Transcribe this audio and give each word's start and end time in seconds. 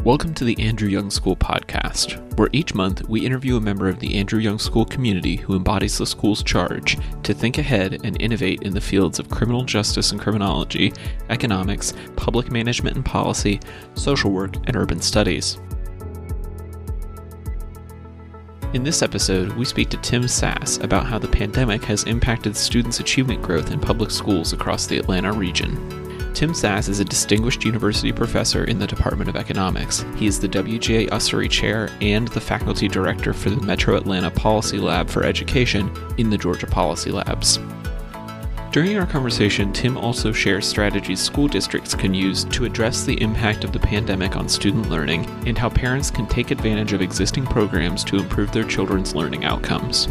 Welcome 0.00 0.34
to 0.34 0.44
the 0.44 0.58
Andrew 0.58 0.88
Young 0.88 1.10
School 1.10 1.36
podcast, 1.36 2.36
where 2.36 2.48
each 2.52 2.74
month 2.74 3.08
we 3.08 3.24
interview 3.24 3.56
a 3.56 3.60
member 3.60 3.88
of 3.88 4.00
the 4.00 4.16
Andrew 4.16 4.40
Young 4.40 4.58
School 4.58 4.84
community 4.84 5.36
who 5.36 5.54
embodies 5.54 5.96
the 5.96 6.06
school's 6.06 6.42
charge 6.42 6.98
to 7.22 7.32
think 7.32 7.58
ahead 7.58 8.00
and 8.02 8.20
innovate 8.20 8.62
in 8.62 8.74
the 8.74 8.80
fields 8.80 9.20
of 9.20 9.30
criminal 9.30 9.62
justice 9.62 10.10
and 10.10 10.20
criminology, 10.20 10.92
economics, 11.30 11.94
public 12.16 12.50
management 12.50 12.96
and 12.96 13.04
policy, 13.04 13.60
social 13.94 14.32
work, 14.32 14.56
and 14.66 14.74
urban 14.74 15.00
studies. 15.00 15.60
In 18.72 18.82
this 18.82 19.02
episode, 19.02 19.52
we 19.52 19.64
speak 19.64 19.88
to 19.90 19.98
Tim 19.98 20.26
Sass 20.26 20.78
about 20.78 21.06
how 21.06 21.18
the 21.20 21.28
pandemic 21.28 21.84
has 21.84 22.02
impacted 22.04 22.56
students' 22.56 22.98
achievement 22.98 23.40
growth 23.40 23.70
in 23.70 23.78
public 23.78 24.10
schools 24.10 24.52
across 24.52 24.86
the 24.86 24.98
Atlanta 24.98 25.32
region. 25.32 26.01
Tim 26.34 26.54
Sass 26.54 26.88
is 26.88 26.98
a 26.98 27.04
distinguished 27.04 27.64
university 27.64 28.10
professor 28.10 28.64
in 28.64 28.78
the 28.78 28.86
Department 28.86 29.28
of 29.28 29.36
Economics. 29.36 30.04
He 30.16 30.26
is 30.26 30.40
the 30.40 30.48
WGA 30.48 31.10
Usery 31.10 31.48
Chair 31.48 31.90
and 32.00 32.28
the 32.28 32.40
faculty 32.40 32.88
director 32.88 33.34
for 33.34 33.50
the 33.50 33.60
Metro 33.60 33.96
Atlanta 33.96 34.30
Policy 34.30 34.78
Lab 34.78 35.10
for 35.10 35.24
Education 35.24 35.90
in 36.16 36.30
the 36.30 36.38
Georgia 36.38 36.66
Policy 36.66 37.10
Labs. 37.10 37.58
During 38.72 38.96
our 38.98 39.06
conversation, 39.06 39.70
Tim 39.74 39.98
also 39.98 40.32
shares 40.32 40.66
strategies 40.66 41.20
school 41.20 41.46
districts 41.46 41.94
can 41.94 42.14
use 42.14 42.44
to 42.44 42.64
address 42.64 43.04
the 43.04 43.20
impact 43.20 43.64
of 43.64 43.72
the 43.72 43.78
pandemic 43.78 44.34
on 44.34 44.48
student 44.48 44.88
learning 44.88 45.26
and 45.46 45.58
how 45.58 45.68
parents 45.68 46.10
can 46.10 46.26
take 46.26 46.50
advantage 46.50 46.94
of 46.94 47.02
existing 47.02 47.44
programs 47.44 48.02
to 48.04 48.16
improve 48.16 48.50
their 48.50 48.64
children's 48.64 49.14
learning 49.14 49.44
outcomes. 49.44 50.08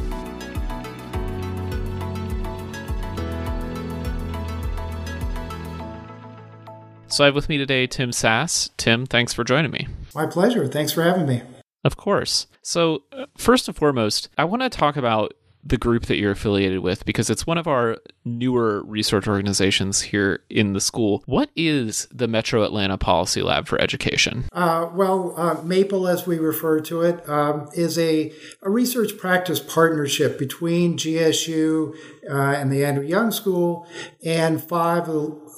So 7.12 7.26
I 7.26 7.28
have 7.28 7.36
with 7.36 7.50
me 7.50 7.58
today 7.58 7.88
Tim 7.88 8.14
Sass. 8.14 8.70
Tim, 8.78 9.06
thanks 9.06 9.34
for 9.34 9.44
joining 9.44 9.70
me. 9.72 9.88
My 10.16 10.26
pleasure. 10.26 10.66
Thanks 10.66 10.94
for 10.94 11.04
having 11.04 11.28
me. 11.28 11.42
Of 11.84 11.98
course. 11.98 12.48
So, 12.62 13.04
uh, 13.12 13.26
first 13.38 13.68
and 13.68 13.76
foremost, 13.76 14.30
I 14.38 14.46
want 14.46 14.62
to 14.62 14.70
talk 14.70 14.96
about 14.96 15.34
the 15.64 15.78
group 15.78 16.06
that 16.08 16.18
you're 16.18 16.32
affiliated 16.32 16.80
with 16.80 17.06
because 17.06 17.30
it's 17.30 17.46
one 17.46 17.58
of 17.58 17.68
our 17.68 17.98
newer 18.26 18.84
research 18.84 19.28
organizations 19.28 20.02
here 20.02 20.42
in 20.50 20.74
the 20.74 20.82
school. 20.82 21.24
What 21.26 21.50
is 21.56 22.08
the 22.12 22.28
Metro 22.28 22.64
Atlanta 22.64 22.98
Policy 22.98 23.42
Lab 23.42 23.68
for 23.68 23.80
Education? 23.80 24.46
Uh, 24.52 24.90
well, 24.94 25.34
uh, 25.38 25.62
MAPLE, 25.64 26.08
as 26.08 26.26
we 26.26 26.38
refer 26.38 26.80
to 26.82 27.02
it, 27.02 27.28
um, 27.30 27.70
is 27.74 27.98
a, 27.98 28.34
a 28.62 28.70
research 28.70 29.18
practice 29.18 29.60
partnership 29.60 30.40
between 30.40 30.98
GSU 30.98 31.96
uh, 32.30 32.34
and 32.34 32.72
the 32.72 32.84
Andrew 32.86 33.06
Young 33.06 33.32
School 33.32 33.88
and 34.24 34.64
five 34.64 35.08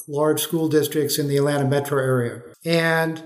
large 0.08 0.42
school 0.42 0.68
districts 0.68 1.18
in 1.18 1.28
the 1.28 1.38
Atlanta 1.38 1.66
metro 1.66 2.02
area. 2.02 2.42
And 2.66 3.24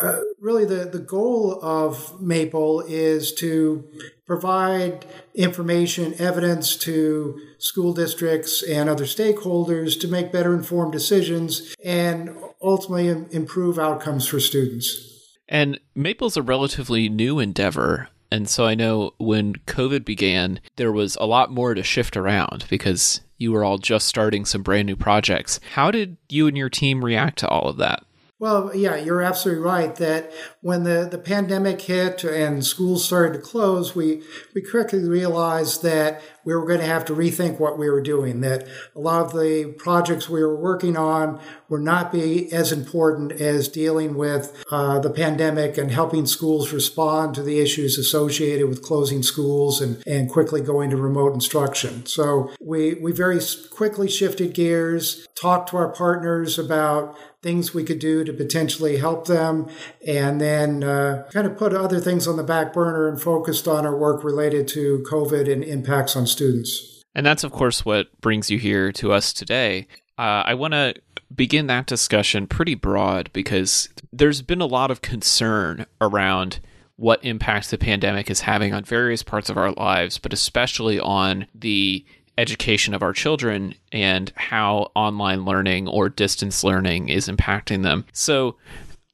uh, 0.00 0.20
really, 0.40 0.64
the, 0.64 0.84
the 0.86 0.98
goal 0.98 1.58
of 1.62 2.20
MAPLE 2.20 2.84
is 2.88 3.32
to 3.34 3.88
provide 4.26 5.06
information, 5.34 6.14
evidence 6.18 6.76
to 6.76 7.40
school 7.58 7.92
districts 7.92 8.62
and 8.62 8.88
other 8.88 9.04
stakeholders 9.04 9.98
to 10.00 10.08
make 10.08 10.32
better 10.32 10.54
informed 10.54 10.92
decisions 10.92 11.74
and 11.84 12.36
ultimately 12.62 13.08
improve 13.34 13.78
outcomes 13.78 14.26
for 14.26 14.40
students. 14.40 15.10
And 15.48 15.78
Maple's 15.94 16.36
a 16.36 16.42
relatively 16.42 17.08
new 17.08 17.38
endeavor. 17.38 18.08
And 18.32 18.48
so 18.48 18.64
I 18.64 18.74
know 18.74 19.12
when 19.18 19.54
COVID 19.66 20.04
began, 20.04 20.58
there 20.76 20.90
was 20.90 21.16
a 21.16 21.26
lot 21.26 21.52
more 21.52 21.74
to 21.74 21.82
shift 21.82 22.16
around 22.16 22.64
because 22.68 23.20
you 23.36 23.52
were 23.52 23.62
all 23.64 23.78
just 23.78 24.08
starting 24.08 24.44
some 24.44 24.62
brand 24.62 24.86
new 24.86 24.96
projects. 24.96 25.60
How 25.74 25.90
did 25.90 26.16
you 26.28 26.48
and 26.48 26.56
your 26.56 26.70
team 26.70 27.04
react 27.04 27.38
to 27.40 27.48
all 27.48 27.68
of 27.68 27.76
that? 27.76 28.04
Well, 28.38 28.74
yeah, 28.74 28.96
you're 28.96 29.22
absolutely 29.22 29.62
right 29.62 29.94
that 29.96 30.32
when 30.64 30.84
the, 30.84 31.06
the 31.10 31.18
pandemic 31.18 31.78
hit 31.82 32.24
and 32.24 32.64
schools 32.64 33.04
started 33.04 33.34
to 33.34 33.38
close, 33.38 33.94
we, 33.94 34.22
we 34.54 34.62
quickly 34.62 35.06
realized 35.06 35.82
that 35.82 36.22
we 36.42 36.54
were 36.54 36.64
going 36.64 36.80
to 36.80 36.86
have 36.86 37.04
to 37.04 37.14
rethink 37.14 37.60
what 37.60 37.78
we 37.78 37.90
were 37.90 38.00
doing, 38.00 38.40
that 38.40 38.66
a 38.96 38.98
lot 38.98 39.26
of 39.26 39.32
the 39.32 39.74
projects 39.76 40.26
we 40.26 40.42
were 40.42 40.56
working 40.56 40.96
on 40.96 41.38
were 41.68 41.78
not 41.78 42.10
be 42.10 42.50
as 42.50 42.72
important 42.72 43.32
as 43.32 43.68
dealing 43.68 44.14
with 44.14 44.64
uh, 44.70 44.98
the 44.98 45.10
pandemic 45.10 45.76
and 45.76 45.90
helping 45.90 46.24
schools 46.24 46.72
respond 46.72 47.34
to 47.34 47.42
the 47.42 47.60
issues 47.60 47.98
associated 47.98 48.66
with 48.66 48.82
closing 48.82 49.22
schools 49.22 49.82
and, 49.82 50.02
and 50.06 50.30
quickly 50.30 50.62
going 50.62 50.88
to 50.88 50.96
remote 50.96 51.34
instruction. 51.34 52.06
So 52.06 52.50
we, 52.58 52.94
we 52.94 53.12
very 53.12 53.40
quickly 53.70 54.08
shifted 54.08 54.54
gears, 54.54 55.26
talked 55.34 55.68
to 55.70 55.76
our 55.76 55.92
partners 55.92 56.58
about 56.58 57.18
things 57.42 57.74
we 57.74 57.84
could 57.84 57.98
do 57.98 58.24
to 58.24 58.32
potentially 58.32 58.96
help 58.96 59.26
them, 59.26 59.68
and 60.06 60.40
then 60.40 60.53
uh, 60.84 61.24
kind 61.32 61.46
of 61.46 61.56
put 61.56 61.74
other 61.74 62.00
things 62.00 62.26
on 62.26 62.36
the 62.36 62.42
back 62.42 62.72
burner 62.72 63.08
and 63.08 63.20
focused 63.20 63.66
on 63.66 63.86
our 63.86 63.96
work 63.96 64.22
related 64.24 64.68
to 64.68 65.04
COVID 65.10 65.50
and 65.50 65.64
impacts 65.64 66.16
on 66.16 66.26
students. 66.26 67.02
And 67.14 67.24
that's, 67.24 67.44
of 67.44 67.52
course, 67.52 67.84
what 67.84 68.20
brings 68.20 68.50
you 68.50 68.58
here 68.58 68.92
to 68.92 69.12
us 69.12 69.32
today. 69.32 69.86
Uh, 70.18 70.42
I 70.46 70.54
want 70.54 70.74
to 70.74 70.94
begin 71.34 71.66
that 71.68 71.86
discussion 71.86 72.46
pretty 72.46 72.74
broad 72.74 73.30
because 73.32 73.88
there's 74.12 74.42
been 74.42 74.60
a 74.60 74.66
lot 74.66 74.90
of 74.90 75.00
concern 75.00 75.86
around 76.00 76.60
what 76.96 77.24
impacts 77.24 77.70
the 77.70 77.78
pandemic 77.78 78.30
is 78.30 78.40
having 78.42 78.72
on 78.72 78.84
various 78.84 79.22
parts 79.22 79.50
of 79.50 79.56
our 79.56 79.72
lives, 79.72 80.18
but 80.18 80.32
especially 80.32 81.00
on 81.00 81.46
the 81.54 82.04
education 82.38 82.94
of 82.94 83.02
our 83.02 83.12
children 83.12 83.74
and 83.92 84.32
how 84.36 84.90
online 84.94 85.44
learning 85.44 85.88
or 85.88 86.08
distance 86.08 86.64
learning 86.64 87.08
is 87.08 87.28
impacting 87.28 87.82
them. 87.82 88.04
So, 88.12 88.56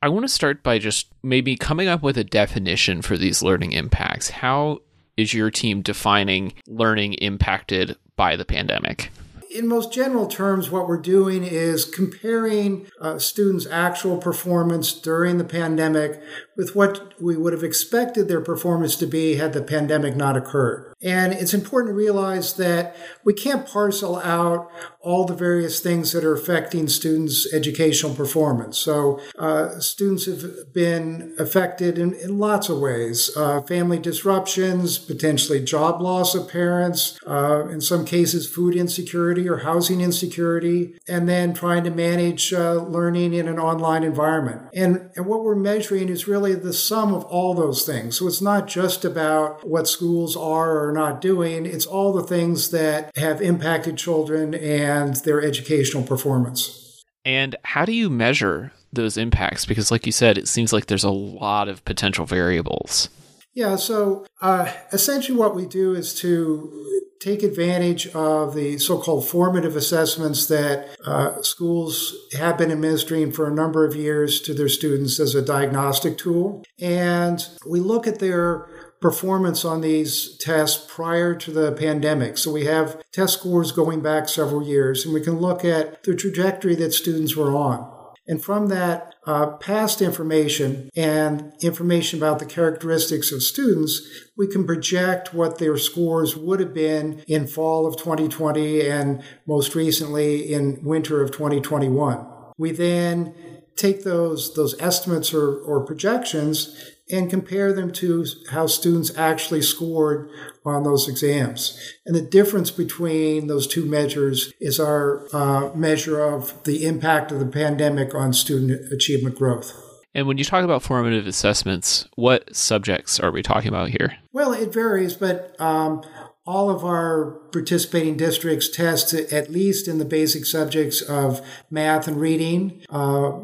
I 0.03 0.09
want 0.09 0.25
to 0.25 0.29
start 0.29 0.63
by 0.63 0.79
just 0.79 1.09
maybe 1.23 1.57
coming 1.57 1.87
up 1.87 2.03
with 2.03 2.17
a 2.17 2.25
definition 2.25 3.03
for 3.03 3.19
these 3.19 3.43
learning 3.43 3.73
impacts. 3.73 4.31
How 4.31 4.79
is 5.19 5.35
your 5.35 5.51
team 5.51 5.83
defining 5.83 6.55
learning 6.67 7.15
impacted 7.15 7.97
by 8.17 8.37
the 8.37 8.47
pandemic? 8.47 9.11
in 9.51 9.67
most 9.67 9.93
general 9.93 10.29
terms, 10.29 10.71
what 10.71 10.87
we're 10.87 10.97
doing 10.97 11.43
is 11.43 11.85
comparing 11.85 12.87
uh, 13.01 13.19
students' 13.19 13.67
actual 13.67 14.17
performance 14.17 14.93
during 14.93 15.39
the 15.39 15.45
pandemic 15.45 16.23
with 16.61 16.77
what 16.77 17.15
we 17.19 17.39
would 17.39 17.55
have 17.55 17.65
expected 17.65 18.29
their 18.29 18.43
performance 18.43 18.95
to 18.95 19.07
be 19.07 19.37
had 19.37 19.55
the 19.55 19.63
pandemic 19.63 20.15
not 20.15 20.37
occurred. 20.37 20.95
And 21.03 21.33
it's 21.33 21.55
important 21.55 21.93
to 21.93 21.97
realize 21.97 22.57
that 22.57 22.95
we 23.25 23.33
can't 23.33 23.67
parcel 23.67 24.19
out 24.19 24.71
all 25.01 25.25
the 25.25 25.35
various 25.35 25.81
things 25.81 26.13
that 26.13 26.25
are 26.25 26.35
affecting 26.35 26.87
students' 26.89 27.51
educational 27.55 28.15
performance. 28.15 28.77
So, 28.77 29.19
uh, 29.39 29.81
students 29.81 30.27
have 30.27 30.75
been 30.75 31.35
affected 31.39 31.99
in, 31.99 32.13
in 32.13 32.39
lots 32.39 32.69
of 32.69 32.79
ways 32.79 33.35
uh, 33.35 33.63
family 33.63 33.99
disruptions, 33.99 34.99
potentially 34.99 35.65
job 35.65 36.03
loss 36.03 36.35
of 36.35 36.51
parents, 36.51 37.19
uh, 37.27 37.67
in 37.69 37.81
some 37.81 38.05
cases, 38.05 38.47
food 38.47 38.77
insecurity 38.77 39.49
or 39.49 39.59
housing 39.59 40.03
insecurity, 40.03 40.99
and 41.09 41.27
then 41.27 41.55
trying 41.55 41.85
to 41.85 41.91
manage 41.91 42.53
uh, 42.53 42.75
learning 42.75 43.33
in 43.33 43.49
an 43.49 43.59
online 43.59 44.03
environment. 44.03 44.69
And, 44.75 45.11
and 45.17 45.25
what 45.25 45.43
we're 45.43 45.55
measuring 45.55 46.11
is 46.11 46.29
really 46.29 46.50
the 46.55 46.73
sum 46.73 47.15
of 47.15 47.25
all 47.25 47.55
those 47.55 47.85
things. 47.85 48.19
So, 48.19 48.27
it's 48.27 48.41
not 48.41 48.67
just 48.67 49.05
about 49.05 49.67
what 49.67 49.89
schools 49.89 50.37
are 50.37 50.71
or 50.73 50.89
are 50.89 50.93
not 50.93 51.21
doing, 51.21 51.67
it's 51.67 51.87
all 51.87 52.13
the 52.13 52.23
things 52.23 52.71
that 52.71 53.11
have 53.17 53.41
impacted 53.41 53.97
children 53.97 54.55
and 54.55 55.17
their 55.17 55.43
educational 55.43 56.03
performance. 56.03 57.03
And 57.25 57.57
how 57.65 57.85
do 57.85 57.93
you 57.93 58.09
measure 58.09 58.73
those 58.93 59.17
impacts? 59.17 59.67
Because, 59.67 59.91
like 59.91 60.07
you 60.07 60.13
said, 60.13 60.39
it 60.39 60.49
seems 60.49 60.73
like 60.73 60.87
there's 60.87 61.05
a 61.05 61.11
lot 61.11 61.69
of 61.69 61.85
potential 61.85 62.27
variables. 62.27 63.09
Yeah, 63.53 63.77
so 63.77 64.27
uh, 64.41 64.73
essentially 64.93 65.37
what 65.37 65.55
we 65.55 65.67
do 65.67 65.95
is 65.95 66.15
to 66.21 67.00
take 67.21 67.43
advantage 67.43 68.07
of 68.09 68.55
the 68.55 68.79
so-called 68.79 69.29
formative 69.29 69.77
assessments 69.77 70.47
that 70.47 70.89
uh, 71.05 71.41
schools 71.43 72.17
have 72.33 72.57
been 72.57 72.71
administering 72.71 73.31
for 73.31 73.47
a 73.47 73.55
number 73.55 73.85
of 73.85 73.95
years 73.95 74.41
to 74.41 74.55
their 74.55 74.69
students 74.69 75.21
as 75.21 75.35
a 75.35 75.43
diagnostic 75.43 76.17
tool. 76.17 76.65
And 76.81 77.47
we 77.69 77.79
look 77.79 78.07
at 78.07 78.21
their 78.21 78.69
performance 79.01 79.65
on 79.65 79.81
these 79.81 80.37
tests 80.39 80.87
prior 80.91 81.35
to 81.35 81.51
the 81.51 81.73
pandemic. 81.73 82.39
So 82.39 82.51
we 82.51 82.65
have 82.65 83.03
test 83.13 83.35
scores 83.35 83.73
going 83.73 84.03
back 84.03 84.29
several 84.29 84.63
years, 84.63 85.05
and 85.05 85.15
we 85.15 85.21
can 85.21 85.39
look 85.39 85.65
at 85.65 86.03
the 86.03 86.15
trajectory 86.15 86.75
that 86.77 86.93
students 86.93 87.37
were 87.37 87.55
on. 87.55 87.91
And 88.27 88.43
from 88.43 88.69
that 88.69 89.10
uh, 89.27 89.47
past 89.59 90.01
information 90.01 90.89
and 90.97 91.53
information 91.61 92.19
about 92.19 92.39
the 92.39 92.47
characteristics 92.47 93.33
of 93.33 93.43
students, 93.43 94.01
we 94.37 94.47
can 94.47 94.67
project 94.67 95.35
what 95.35 95.59
their 95.59 95.77
scores 95.77 96.37
would 96.37 96.61
have 96.61 96.73
been 96.73 97.23
in 97.27 97.47
fall 97.47 97.87
of 97.87 97.97
2020 97.97 98.89
and 98.89 99.23
most 99.47 99.75
recently 99.75 100.53
in 100.53 100.83
winter 100.83 101.23
of 101.23 101.31
2021. 101.31 102.27
We 102.57 102.73
then 102.73 103.35
take 103.77 104.05
those, 104.05 104.55
those 104.55 104.79
estimates 104.81 105.33
or, 105.33 105.59
or 105.61 105.85
projections 105.85 106.77
and 107.11 107.31
compare 107.31 107.73
them 107.73 107.91
to 107.91 108.25
how 108.51 108.67
students 108.67 109.17
actually 109.17 109.63
scored 109.63 110.31
on 110.65 110.83
those 110.83 111.09
exams. 111.09 111.79
And 112.07 112.15
the 112.15 112.23
difference 112.23 112.71
between 112.71 113.47
those 113.47 113.67
two 113.67 113.85
measures 113.85 114.53
is 114.61 114.79
our 114.79 115.27
uh, 115.33 115.71
measure 115.75 116.21
of 116.21 116.63
the 116.65 116.85
impact 116.87 117.33
of 117.33 117.39
the 117.41 117.47
pandemic 117.47 118.15
on 118.15 118.33
student 118.33 118.93
achievement 118.93 119.37
growth. 119.37 119.73
And 120.15 120.27
when 120.27 120.39
you 120.39 120.45
talk 120.45 120.65
about 120.65 120.83
formative 120.83 121.27
assessments, 121.27 122.09
what 122.17 122.55
subjects 122.55 123.21
are 123.21 123.31
we 123.31 123.43
talking 123.43 123.69
about 123.69 123.91
here? 123.91 124.17
Well, 124.33 124.53
it 124.53 124.73
varies, 124.73 125.15
but 125.15 125.55
um, 125.61 126.03
all 126.45 126.69
of 126.69 126.85
our 126.85 127.41
participating 127.53 128.17
districts 128.17 128.69
test 128.69 129.15
at 129.15 129.51
least 129.51 129.87
in 129.87 129.99
the 129.99 130.05
basic 130.05 130.45
subjects 130.47 131.01
of 131.01 131.41
math 131.71 132.09
and 132.09 132.21
reading. 132.21 132.83
Uh, 132.91 133.39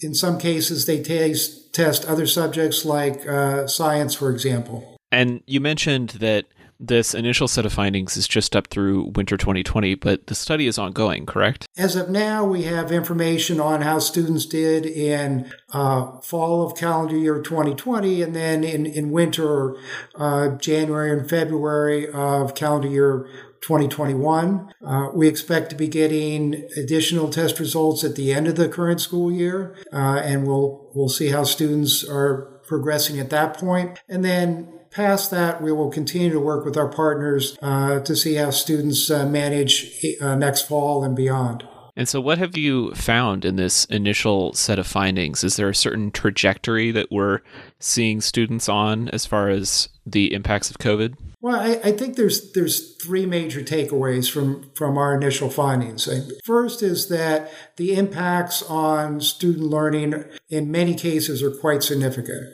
in 0.00 0.14
some 0.14 0.38
cases, 0.38 0.86
they 0.86 1.02
test, 1.02 1.72
test 1.74 2.04
other 2.04 2.26
subjects 2.26 2.84
like 2.84 3.26
uh, 3.26 3.66
science, 3.66 4.14
for 4.14 4.30
example. 4.30 4.97
And 5.10 5.42
you 5.46 5.60
mentioned 5.60 6.10
that 6.20 6.46
this 6.80 7.12
initial 7.12 7.48
set 7.48 7.66
of 7.66 7.72
findings 7.72 8.16
is 8.16 8.28
just 8.28 8.54
up 8.54 8.68
through 8.68 9.10
winter 9.16 9.36
2020, 9.36 9.96
but 9.96 10.28
the 10.28 10.34
study 10.34 10.66
is 10.66 10.78
ongoing, 10.78 11.26
correct? 11.26 11.66
As 11.76 11.96
of 11.96 12.08
now, 12.08 12.44
we 12.44 12.62
have 12.62 12.92
information 12.92 13.58
on 13.58 13.82
how 13.82 13.98
students 13.98 14.46
did 14.46 14.86
in 14.86 15.50
uh, 15.72 16.20
fall 16.20 16.64
of 16.64 16.76
calendar 16.76 17.16
year 17.16 17.42
2020 17.42 18.22
and 18.22 18.34
then 18.34 18.62
in, 18.62 18.86
in 18.86 19.10
winter, 19.10 19.76
uh, 20.14 20.50
January 20.56 21.10
and 21.10 21.28
February 21.28 22.08
of 22.10 22.54
calendar 22.54 22.88
year 22.88 23.28
2021. 23.60 24.72
Uh, 24.84 25.08
we 25.12 25.26
expect 25.26 25.70
to 25.70 25.76
be 25.76 25.88
getting 25.88 26.68
additional 26.76 27.28
test 27.28 27.58
results 27.58 28.04
at 28.04 28.14
the 28.14 28.32
end 28.32 28.46
of 28.46 28.54
the 28.54 28.68
current 28.68 29.00
school 29.00 29.32
year, 29.32 29.76
uh, 29.92 30.22
and 30.24 30.46
we'll 30.46 30.88
we'll 30.94 31.08
see 31.08 31.30
how 31.30 31.42
students 31.42 32.08
are 32.08 32.60
progressing 32.68 33.18
at 33.18 33.30
that 33.30 33.56
point. 33.56 33.98
And 34.08 34.24
then 34.24 34.77
past 34.90 35.30
that, 35.30 35.62
we 35.62 35.72
will 35.72 35.90
continue 35.90 36.30
to 36.30 36.40
work 36.40 36.64
with 36.64 36.76
our 36.76 36.88
partners 36.88 37.56
uh, 37.62 38.00
to 38.00 38.16
see 38.16 38.34
how 38.34 38.50
students 38.50 39.10
uh, 39.10 39.26
manage 39.26 40.04
uh, 40.20 40.34
next 40.34 40.62
fall 40.62 41.04
and 41.04 41.14
beyond. 41.14 41.66
And 41.98 42.08
so, 42.08 42.20
what 42.20 42.38
have 42.38 42.56
you 42.56 42.94
found 42.94 43.44
in 43.44 43.56
this 43.56 43.84
initial 43.86 44.52
set 44.52 44.78
of 44.78 44.86
findings? 44.86 45.42
Is 45.42 45.56
there 45.56 45.68
a 45.68 45.74
certain 45.74 46.12
trajectory 46.12 46.92
that 46.92 47.10
we're 47.10 47.40
seeing 47.80 48.20
students 48.20 48.68
on 48.68 49.08
as 49.08 49.26
far 49.26 49.48
as 49.48 49.88
the 50.06 50.32
impacts 50.32 50.70
of 50.70 50.78
COVID? 50.78 51.16
Well, 51.40 51.58
I, 51.58 51.88
I, 51.88 51.92
think 51.92 52.14
there's 52.14 52.52
there's 52.52 52.96
three 53.02 53.26
major 53.26 53.62
takeaways 53.62 54.30
from 54.30 54.70
from 54.76 54.96
our 54.96 55.12
initial 55.16 55.50
findings. 55.50 56.08
First 56.44 56.84
is 56.84 57.08
that 57.08 57.50
the 57.76 57.96
impacts 57.96 58.62
on 58.62 59.20
student 59.20 59.66
learning 59.66 60.24
in 60.48 60.70
many 60.70 60.94
cases 60.94 61.42
are 61.42 61.50
quite 61.50 61.82
significant. 61.82 62.44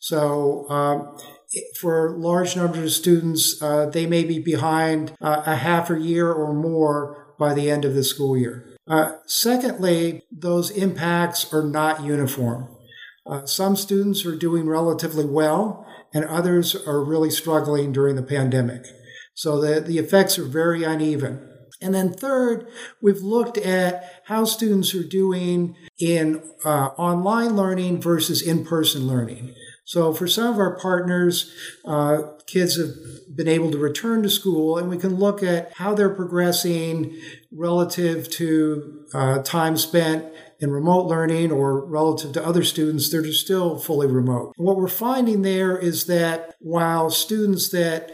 So. 0.00 0.66
Um, 0.70 1.18
for 1.80 2.16
large 2.16 2.56
numbers 2.56 2.84
of 2.84 2.90
students, 2.92 3.62
uh, 3.62 3.86
they 3.86 4.06
may 4.06 4.24
be 4.24 4.38
behind 4.38 5.12
uh, 5.20 5.42
a 5.46 5.56
half 5.56 5.90
a 5.90 6.00
year 6.00 6.32
or 6.32 6.52
more 6.52 7.34
by 7.38 7.54
the 7.54 7.70
end 7.70 7.84
of 7.84 7.94
the 7.94 8.04
school 8.04 8.36
year. 8.36 8.76
Uh, 8.88 9.12
secondly, 9.26 10.22
those 10.30 10.70
impacts 10.70 11.52
are 11.52 11.64
not 11.64 12.04
uniform. 12.04 12.68
Uh, 13.26 13.44
some 13.44 13.74
students 13.74 14.24
are 14.24 14.36
doing 14.36 14.68
relatively 14.68 15.24
well, 15.24 15.84
and 16.14 16.24
others 16.24 16.76
are 16.86 17.04
really 17.04 17.30
struggling 17.30 17.92
during 17.92 18.14
the 18.14 18.22
pandemic. 18.22 18.86
So 19.34 19.60
the, 19.60 19.80
the 19.80 19.98
effects 19.98 20.38
are 20.38 20.44
very 20.44 20.84
uneven. 20.84 21.46
And 21.82 21.94
then 21.94 22.12
third, 22.12 22.68
we've 23.02 23.20
looked 23.20 23.58
at 23.58 24.22
how 24.26 24.44
students 24.44 24.94
are 24.94 25.02
doing 25.06 25.76
in 25.98 26.42
uh, 26.64 26.88
online 26.96 27.54
learning 27.54 28.00
versus 28.00 28.40
in-person 28.40 29.06
learning. 29.06 29.54
So 29.86 30.12
for 30.12 30.26
some 30.26 30.52
of 30.52 30.58
our 30.58 30.76
partners, 30.76 31.54
uh, 31.84 32.22
kids 32.46 32.76
have 32.76 33.36
been 33.36 33.46
able 33.46 33.70
to 33.70 33.78
return 33.78 34.24
to 34.24 34.28
school, 34.28 34.76
and 34.76 34.90
we 34.90 34.98
can 34.98 35.14
look 35.14 35.44
at 35.44 35.72
how 35.74 35.94
they're 35.94 36.14
progressing 36.14 37.16
relative 37.52 38.28
to 38.30 39.06
uh, 39.14 39.42
time 39.42 39.76
spent 39.76 40.26
in 40.58 40.72
remote 40.72 41.06
learning 41.06 41.52
or 41.52 41.86
relative 41.86 42.32
to 42.32 42.44
other 42.44 42.64
students 42.64 43.10
that 43.10 43.24
are 43.24 43.32
still 43.32 43.78
fully 43.78 44.08
remote. 44.08 44.54
And 44.58 44.66
what 44.66 44.76
we're 44.76 44.88
finding 44.88 45.42
there 45.42 45.78
is 45.78 46.06
that 46.06 46.56
while 46.58 47.08
students 47.08 47.68
that 47.68 48.10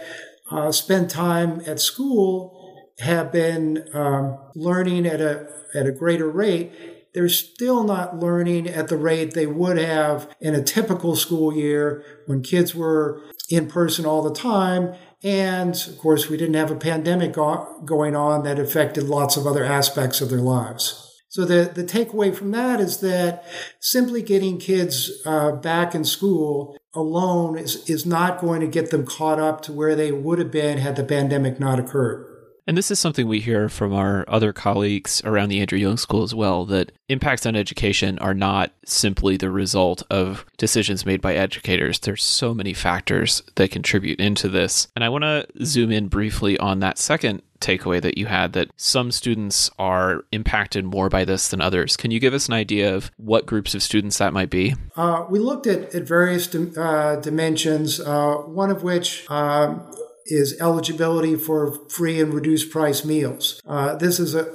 uh, 0.51 0.73
spend 0.73 1.09
time 1.09 1.63
at 1.67 1.81
school 1.81 2.85
have 2.99 3.33
been 3.33 3.89
um, 3.95 4.39
learning 4.55 5.07
at 5.07 5.23
a 5.23 5.49
at 5.75 5.87
a 5.87 5.93
greater 5.93 6.29
rate, 6.29 6.71
they're 7.15 7.29
still 7.29 7.85
not 7.85 8.19
learning 8.19 8.69
at 8.69 8.89
the 8.89 8.97
rate 8.97 9.35
they 9.35 9.47
would 9.47 9.77
have 9.77 10.35
in 10.41 10.55
a 10.55 10.63
typical 10.63 11.15
school 11.15 11.55
year 11.55 12.05
when 12.27 12.43
kids 12.43 12.75
were 12.75 13.23
in 13.51 13.69
person 13.69 14.07
all 14.07 14.23
the 14.23 14.35
time. 14.35 14.95
And 15.23 15.75
of 15.75 15.99
course, 15.99 16.29
we 16.29 16.37
didn't 16.37 16.55
have 16.55 16.71
a 16.71 16.77
pandemic 16.77 17.35
going 17.35 18.17
on 18.17 18.43
that 18.45 18.59
affected 18.59 19.05
lots 19.05 19.37
of 19.37 19.47
other 19.47 19.65
aspects 19.65 20.21
of 20.21 20.31
their 20.31 20.41
lives. 20.41 21.09
So 21.29 21.47
the, 21.47 21.71
the 21.73 21.85
takeaway 21.85 22.35
from 22.35 22.51
that 22.51 22.79
is 22.79 23.01
that 23.01 23.47
simply 23.81 24.21
getting 24.21 24.59
kids 24.59 25.11
uh, 25.25 25.53
back 25.53 25.95
in 25.95 26.05
school 26.05 26.77
alone 26.95 27.57
is, 27.57 27.89
is 27.89 28.05
not 28.05 28.41
going 28.41 28.61
to 28.61 28.67
get 28.67 28.91
them 28.91 29.07
caught 29.07 29.39
up 29.39 29.63
to 29.63 29.73
where 29.73 29.95
they 29.95 30.13
would 30.13 30.39
have 30.39 30.51
been 30.51 30.77
had 30.79 30.97
the 30.97 31.05
pandemic 31.05 31.59
not 31.59 31.79
occurred. 31.79 32.32
And 32.67 32.77
this 32.77 32.91
is 32.91 32.99
something 32.99 33.27
we 33.27 33.41
hear 33.41 33.69
from 33.69 33.93
our 33.93 34.25
other 34.29 34.53
colleagues 34.53 35.21
around 35.25 35.49
the 35.49 35.61
Andrew 35.61 35.79
Young 35.79 35.97
School 35.97 36.23
as 36.23 36.35
well 36.35 36.65
that 36.67 36.93
impacts 37.09 37.45
on 37.45 37.57
education 37.57 38.19
are 38.21 38.35
not 38.35 38.73
simply 38.85 39.37
the 39.37 39.51
result 39.51 40.03
of 40.11 40.47
decisions 40.59 41.05
made 41.05 41.21
by 41.21 41.35
educators. 41.35 41.99
There's 41.99 42.23
so 42.23 42.55
many 42.55 42.73
factors 42.73 43.43
that 43.57 43.71
contribute 43.71 44.21
into 44.21 44.49
this. 44.49 44.89
And 44.95 45.05
I 45.05 45.09
want 45.09 45.23
to 45.23 45.47
zoom 45.65 45.91
in 45.91 46.09
briefly 46.09 46.57
on 46.59 46.81
that 46.81 46.99
second 46.99 47.43
takeaway 47.63 48.03
that 48.03 48.19
you 48.19 48.27
had 48.27 48.53
that 48.53 48.71
some 48.77 49.11
students 49.11 49.71
are 49.79 50.25
impacted 50.33 50.85
more 50.85 51.09
by 51.09 51.25
this 51.25 51.49
than 51.49 51.61
others. 51.61 51.97
Can 51.97 52.11
you 52.11 52.21
give 52.21 52.35
us 52.35 52.49
an 52.49 52.55
idea 52.55 52.95
of 52.95 53.11
what 53.17 53.47
groups 53.47 53.75
of 53.75 53.83
students 53.83 54.19
that 54.19 54.33
might 54.33 54.51
be? 54.51 54.75
Uh, 54.97 55.25
we 55.31 55.39
looked 55.39 55.67
at, 55.67 55.95
at 55.95 56.03
various 56.03 56.53
uh, 56.55 57.17
dimensions, 57.23 58.01
uh, 58.01 58.35
one 58.35 58.71
of 58.71 58.83
which 58.83 59.31
um, 59.31 59.89
is 60.27 60.61
eligibility 60.61 61.37
for 61.37 61.89
free 61.89 62.21
and 62.21 62.33
reduced 62.33 62.71
price 62.71 63.05
meals. 63.05 63.61
Uh, 63.67 63.95
this 63.97 64.19
is 64.19 64.35
a 64.35 64.53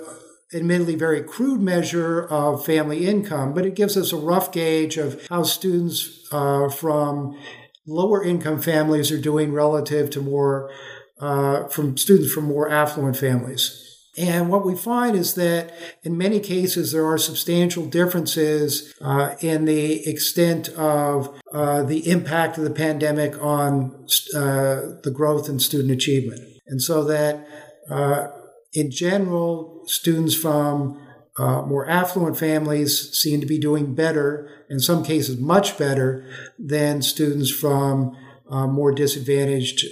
admittedly 0.54 0.96
very 0.96 1.22
crude 1.22 1.60
measure 1.60 2.26
of 2.28 2.66
family 2.66 3.06
income, 3.06 3.54
but 3.54 3.66
it 3.66 3.76
gives 3.76 3.98
us 3.98 4.14
a 4.14 4.18
rough 4.18 4.52
gauge 4.52 4.98
of 4.98 5.26
how 5.28 5.44
students 5.44 6.26
uh, 6.32 6.70
from 6.70 7.38
lower 7.86 8.24
income 8.24 8.62
families 8.62 9.12
are 9.12 9.20
doing 9.20 9.52
relative 9.52 10.10
to 10.10 10.22
more 10.22 10.72
uh, 11.20 11.68
from 11.68 11.98
students 11.98 12.32
from 12.32 12.46
more 12.46 12.70
affluent 12.70 13.18
families. 13.18 13.87
And 14.18 14.50
what 14.50 14.66
we 14.66 14.76
find 14.76 15.16
is 15.16 15.36
that 15.36 15.74
in 16.02 16.18
many 16.18 16.40
cases, 16.40 16.92
there 16.92 17.06
are 17.06 17.20
substantial 17.20 17.86
differences 17.86 18.94
uh, 19.00 19.36
in 19.42 19.66
the 19.66 20.10
extent 20.10 20.70
of 20.70 21.40
uh, 21.54 21.84
the 21.84 22.10
impact 22.10 22.58
of 22.58 22.64
the 22.64 22.72
pandemic 22.72 23.40
on 23.42 24.08
uh, 24.36 24.98
the 25.04 25.14
growth 25.14 25.48
in 25.48 25.60
student 25.60 25.92
achievement. 25.92 26.42
And 26.66 26.82
so 26.82 27.04
that 27.04 27.48
uh, 27.92 28.30
in 28.74 28.90
general, 28.90 29.84
students 29.86 30.36
from 30.36 31.00
uh, 31.38 31.62
more 31.62 31.88
affluent 31.88 32.38
families 32.38 33.16
seem 33.16 33.40
to 33.40 33.46
be 33.46 33.60
doing 33.60 33.94
better, 33.94 34.50
in 34.68 34.80
some 34.80 35.04
cases, 35.04 35.38
much 35.40 35.78
better 35.78 36.28
than 36.58 37.04
students 37.04 37.52
from 37.52 38.18
uh, 38.50 38.66
more 38.66 38.92
disadvantaged 38.92 39.86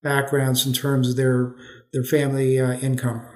backgrounds 0.00 0.64
in 0.64 0.72
terms 0.72 1.10
of 1.10 1.16
their 1.16 1.56
their 1.92 2.04
family 2.04 2.60
uh, 2.60 2.78
income. 2.78 3.26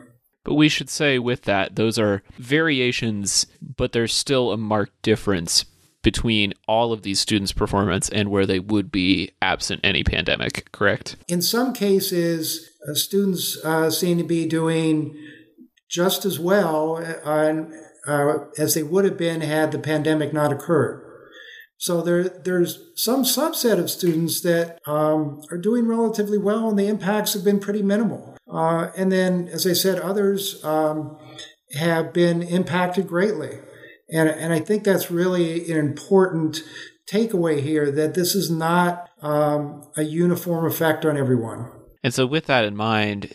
But 0.44 0.54
we 0.54 0.68
should 0.68 0.90
say 0.90 1.18
with 1.18 1.42
that, 1.42 1.76
those 1.76 1.98
are 1.98 2.22
variations, 2.38 3.46
but 3.60 3.92
there's 3.92 4.12
still 4.12 4.50
a 4.50 4.56
marked 4.56 5.00
difference 5.02 5.64
between 6.02 6.52
all 6.66 6.92
of 6.92 7.02
these 7.02 7.20
students' 7.20 7.52
performance 7.52 8.08
and 8.08 8.28
where 8.28 8.44
they 8.44 8.58
would 8.58 8.90
be 8.90 9.30
absent 9.40 9.80
any 9.84 10.02
pandemic, 10.02 10.70
correct? 10.72 11.16
In 11.28 11.40
some 11.40 11.72
cases, 11.72 12.68
uh, 12.88 12.94
students 12.94 13.56
uh, 13.64 13.88
seem 13.90 14.18
to 14.18 14.24
be 14.24 14.46
doing 14.46 15.16
just 15.88 16.24
as 16.24 16.38
well 16.38 16.96
uh, 17.26 17.52
uh 18.06 18.38
as 18.56 18.72
they 18.72 18.82
would 18.82 19.04
have 19.04 19.18
been 19.18 19.42
had 19.42 19.70
the 19.70 19.78
pandemic 19.78 20.32
not 20.32 20.50
occurred. 20.50 21.00
So 21.76 22.00
there, 22.00 22.24
there's 22.28 22.78
some 22.94 23.24
subset 23.24 23.78
of 23.78 23.90
students 23.90 24.40
that 24.42 24.78
um, 24.86 25.42
are 25.50 25.58
doing 25.58 25.86
relatively 25.86 26.38
well, 26.38 26.68
and 26.68 26.78
the 26.78 26.86
impacts 26.86 27.34
have 27.34 27.44
been 27.44 27.58
pretty 27.58 27.82
minimal. 27.82 28.31
Uh, 28.52 28.90
and 28.96 29.10
then, 29.10 29.48
as 29.48 29.66
I 29.66 29.72
said, 29.72 29.98
others 29.98 30.62
um, 30.64 31.18
have 31.74 32.12
been 32.12 32.42
impacted 32.42 33.08
greatly. 33.08 33.58
And, 34.12 34.28
and 34.28 34.52
I 34.52 34.60
think 34.60 34.84
that's 34.84 35.10
really 35.10 35.70
an 35.70 35.78
important 35.78 36.62
takeaway 37.06 37.60
here 37.60 37.90
that 37.90 38.14
this 38.14 38.34
is 38.34 38.50
not 38.50 39.08
um, 39.22 39.82
a 39.96 40.02
uniform 40.02 40.66
effect 40.66 41.06
on 41.06 41.16
everyone. 41.16 41.70
And 42.04 42.12
so, 42.12 42.26
with 42.26 42.46
that 42.46 42.64
in 42.64 42.76
mind, 42.76 43.32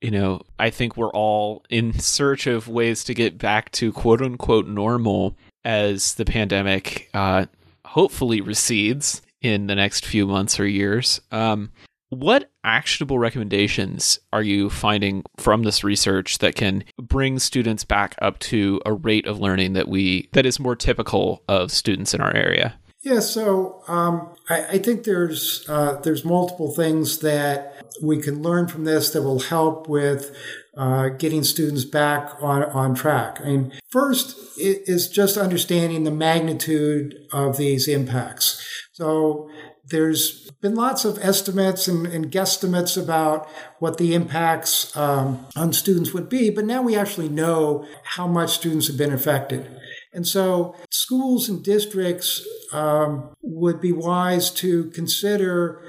you 0.00 0.10
know, 0.10 0.42
I 0.58 0.70
think 0.70 0.96
we're 0.96 1.12
all 1.12 1.64
in 1.70 1.98
search 1.98 2.46
of 2.46 2.68
ways 2.68 3.04
to 3.04 3.14
get 3.14 3.38
back 3.38 3.70
to 3.72 3.92
quote 3.92 4.20
unquote 4.20 4.66
normal 4.66 5.36
as 5.64 6.14
the 6.14 6.24
pandemic 6.24 7.08
uh, 7.14 7.46
hopefully 7.86 8.40
recedes 8.40 9.22
in 9.40 9.66
the 9.66 9.74
next 9.74 10.04
few 10.04 10.26
months 10.26 10.58
or 10.58 10.66
years. 10.66 11.20
Um, 11.30 11.70
what 12.14 12.50
actionable 12.62 13.18
recommendations 13.18 14.18
are 14.32 14.42
you 14.42 14.70
finding 14.70 15.22
from 15.36 15.62
this 15.62 15.84
research 15.84 16.38
that 16.38 16.54
can 16.54 16.84
bring 16.98 17.38
students 17.38 17.84
back 17.84 18.14
up 18.22 18.38
to 18.38 18.80
a 18.86 18.92
rate 18.92 19.26
of 19.26 19.40
learning 19.40 19.74
that 19.74 19.88
we 19.88 20.28
that 20.32 20.46
is 20.46 20.58
more 20.58 20.76
typical 20.76 21.42
of 21.48 21.70
students 21.70 22.14
in 22.14 22.20
our 22.20 22.34
area? 22.34 22.78
Yeah, 23.02 23.20
so 23.20 23.82
um, 23.86 24.34
I, 24.48 24.64
I, 24.64 24.78
think 24.78 25.04
there's 25.04 25.66
uh, 25.68 26.00
there's 26.00 26.24
multiple 26.24 26.74
things 26.74 27.18
that 27.18 27.84
we 28.02 28.18
can 28.18 28.42
learn 28.42 28.66
from 28.66 28.84
this 28.84 29.10
that 29.10 29.20
will 29.20 29.40
help 29.40 29.90
with 29.90 30.34
uh, 30.76 31.08
getting 31.08 31.44
students 31.44 31.84
back 31.84 32.30
on, 32.40 32.64
on 32.64 32.94
track. 32.94 33.40
I 33.40 33.44
mean, 33.44 33.72
first 33.90 34.36
is 34.56 35.08
just 35.08 35.36
understanding 35.36 36.04
the 36.04 36.10
magnitude 36.10 37.14
of 37.32 37.56
these 37.56 37.88
impacts. 37.88 38.60
So 38.92 39.48
there's 39.86 40.50
been 40.62 40.74
lots 40.74 41.04
of 41.04 41.18
estimates 41.18 41.88
and, 41.88 42.06
and 42.06 42.30
guesstimates 42.30 43.00
about 43.00 43.48
what 43.78 43.98
the 43.98 44.14
impacts 44.14 44.96
um, 44.96 45.46
on 45.54 45.72
students 45.72 46.12
would 46.14 46.28
be, 46.28 46.50
but 46.50 46.64
now 46.64 46.80
we 46.80 46.96
actually 46.96 47.28
know 47.28 47.86
how 48.04 48.26
much 48.26 48.54
students 48.54 48.86
have 48.86 48.96
been 48.96 49.12
affected. 49.12 49.68
And 50.12 50.26
so 50.26 50.74
schools 50.90 51.48
and 51.48 51.62
districts 51.62 52.46
um, 52.72 53.34
would 53.42 53.80
be 53.80 53.92
wise 53.92 54.50
to 54.52 54.90
consider 54.90 55.82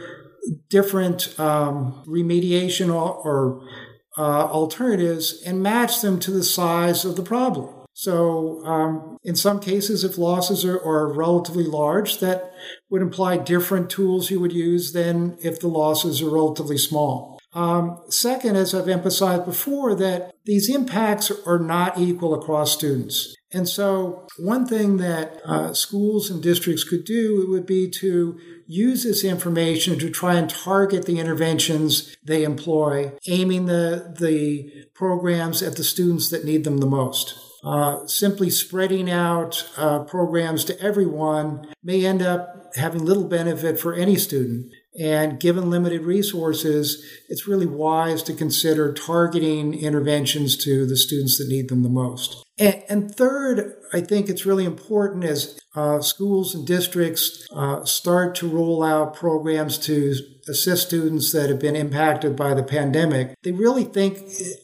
different 0.69 1.39
um, 1.39 2.03
remediation 2.07 2.93
or, 2.93 3.13
or 3.13 3.67
uh, 4.17 4.45
alternatives 4.45 5.41
and 5.45 5.61
match 5.61 6.01
them 6.01 6.19
to 6.21 6.31
the 6.31 6.43
size 6.43 7.05
of 7.05 7.15
the 7.15 7.23
problem. 7.23 7.69
So, 7.97 8.61
um, 8.65 9.17
in 9.23 9.37
some 9.37 9.61
cases, 9.61 10.03
if 10.03 10.17
losses 10.17 10.65
are, 10.65 10.77
are, 10.79 11.07
relatively 11.13 11.63
large, 11.63 12.19
that 12.19 12.53
would 12.89 13.01
imply 13.01 13.37
different 13.37 13.89
tools 13.89 14.29
you 14.29 14.41
would 14.41 14.51
use 14.51 14.91
than 14.91 15.37
if 15.41 15.61
the 15.61 15.69
losses 15.69 16.21
are 16.21 16.29
relatively 16.29 16.77
small. 16.77 17.34
Um, 17.55 18.01
second, 18.09 18.57
as 18.57 18.75
I've 18.75 18.89
emphasized 18.89 19.45
before, 19.45 19.95
that 19.95 20.33
these 20.43 20.69
impacts 20.69 21.31
are 21.47 21.57
not 21.57 21.97
equal 21.97 22.33
across 22.33 22.73
students. 22.73 23.33
And 23.53 23.69
so, 23.69 24.27
one 24.37 24.67
thing 24.67 24.97
that 24.97 25.39
uh, 25.45 25.73
schools 25.73 26.29
and 26.29 26.43
districts 26.43 26.83
could 26.83 27.05
do 27.05 27.47
would 27.49 27.65
be 27.65 27.89
to 27.91 28.37
use 28.67 29.03
this 29.03 29.23
information 29.23 29.97
to 29.99 30.09
try 30.09 30.33
and 30.35 30.49
target 30.49 31.05
the 31.05 31.19
interventions 31.19 32.13
they 32.21 32.43
employ, 32.43 33.13
aiming 33.27 33.67
the, 33.67 34.13
the 34.19 34.87
programs 34.93 35.63
at 35.63 35.77
the 35.77 35.83
students 35.83 36.29
that 36.29 36.43
need 36.43 36.65
them 36.65 36.79
the 36.79 36.85
most. 36.85 37.39
Uh, 37.63 38.05
simply 38.05 38.49
spreading 38.49 39.09
out 39.09 39.67
uh, 39.77 40.03
programs 40.03 40.65
to 40.65 40.79
everyone 40.81 41.65
may 41.81 42.05
end 42.05 42.21
up 42.21 42.75
having 42.75 43.05
little 43.05 43.23
benefit 43.23 43.79
for 43.79 43.93
any 43.93 44.17
student. 44.17 44.71
And 44.99 45.39
given 45.39 45.69
limited 45.69 46.03
resources, 46.03 47.03
it's 47.27 47.47
really 47.47 47.65
wise 47.65 48.23
to 48.23 48.33
consider 48.33 48.93
targeting 48.93 49.73
interventions 49.73 50.55
to 50.63 50.85
the 50.85 50.95
students 50.95 51.37
that 51.37 51.49
need 51.49 51.69
them 51.69 51.83
the 51.83 51.89
most. 51.89 52.43
And, 52.57 52.83
and 52.87 53.15
third, 53.15 53.75
I 53.93 54.01
think 54.01 54.29
it's 54.29 54.45
really 54.45 54.65
important 54.65 55.25
as 55.25 55.59
uh, 55.75 56.01
schools 56.01 56.55
and 56.55 56.65
districts 56.65 57.47
uh, 57.53 57.83
start 57.83 58.35
to 58.35 58.47
roll 58.47 58.81
out 58.81 59.13
programs 59.13 59.77
to 59.79 60.15
assist 60.47 60.87
students 60.87 61.33
that 61.33 61.49
have 61.49 61.59
been 61.59 61.75
impacted 61.75 62.35
by 62.35 62.53
the 62.53 62.63
pandemic. 62.63 63.35
They 63.43 63.51
really 63.51 63.83
think 63.83 64.19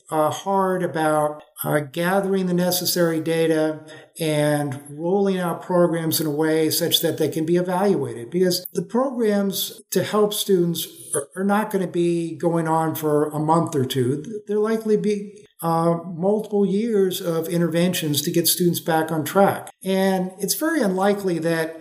uh, 0.09 0.29
hard 0.29 0.83
about 0.83 1.43
uh, 1.63 1.80
gathering 1.80 2.48
the 2.48 2.53
necessary 2.53 3.20
data 3.20 3.80
and 4.20 4.82
rolling 4.89 5.38
out 5.38 5.62
programs 5.62 6.20
in 6.20 6.27
a 6.27 6.32
way 6.32 6.70
such 6.70 7.01
that 7.01 7.18
they 7.18 7.30
can 7.30 7.46
be 7.46 7.56
evaluated 7.56 8.30
because 8.30 8.65
the 8.74 8.82
programs 8.82 9.82
to 9.91 10.03
help 10.03 10.34
students 10.34 10.88
are, 11.13 11.27
are 11.36 11.44
not 11.44 11.70
going 11.72 11.86
to 11.86 11.91
be 11.91 12.36
going 12.36 12.68
on 12.68 12.96
for 12.96 13.30
a 13.30 13.39
month 13.39 13.75
or 13.75 13.86
two. 13.86 14.41
They're 14.48 14.60
likely 14.60 14.98
be 14.98 15.46
uh, 15.62 16.00
multiple 16.06 16.65
years 16.65 17.22
of 17.22 17.48
interventions 17.48 18.22
to 18.24 18.32
get 18.32 18.48
students 18.48 18.80
back 18.80 19.12
on 19.12 19.24
track. 19.24 19.72
And 19.84 20.32
it's 20.39 20.56
very 20.56 20.82
unlikely 20.82 21.38
that 21.39 21.80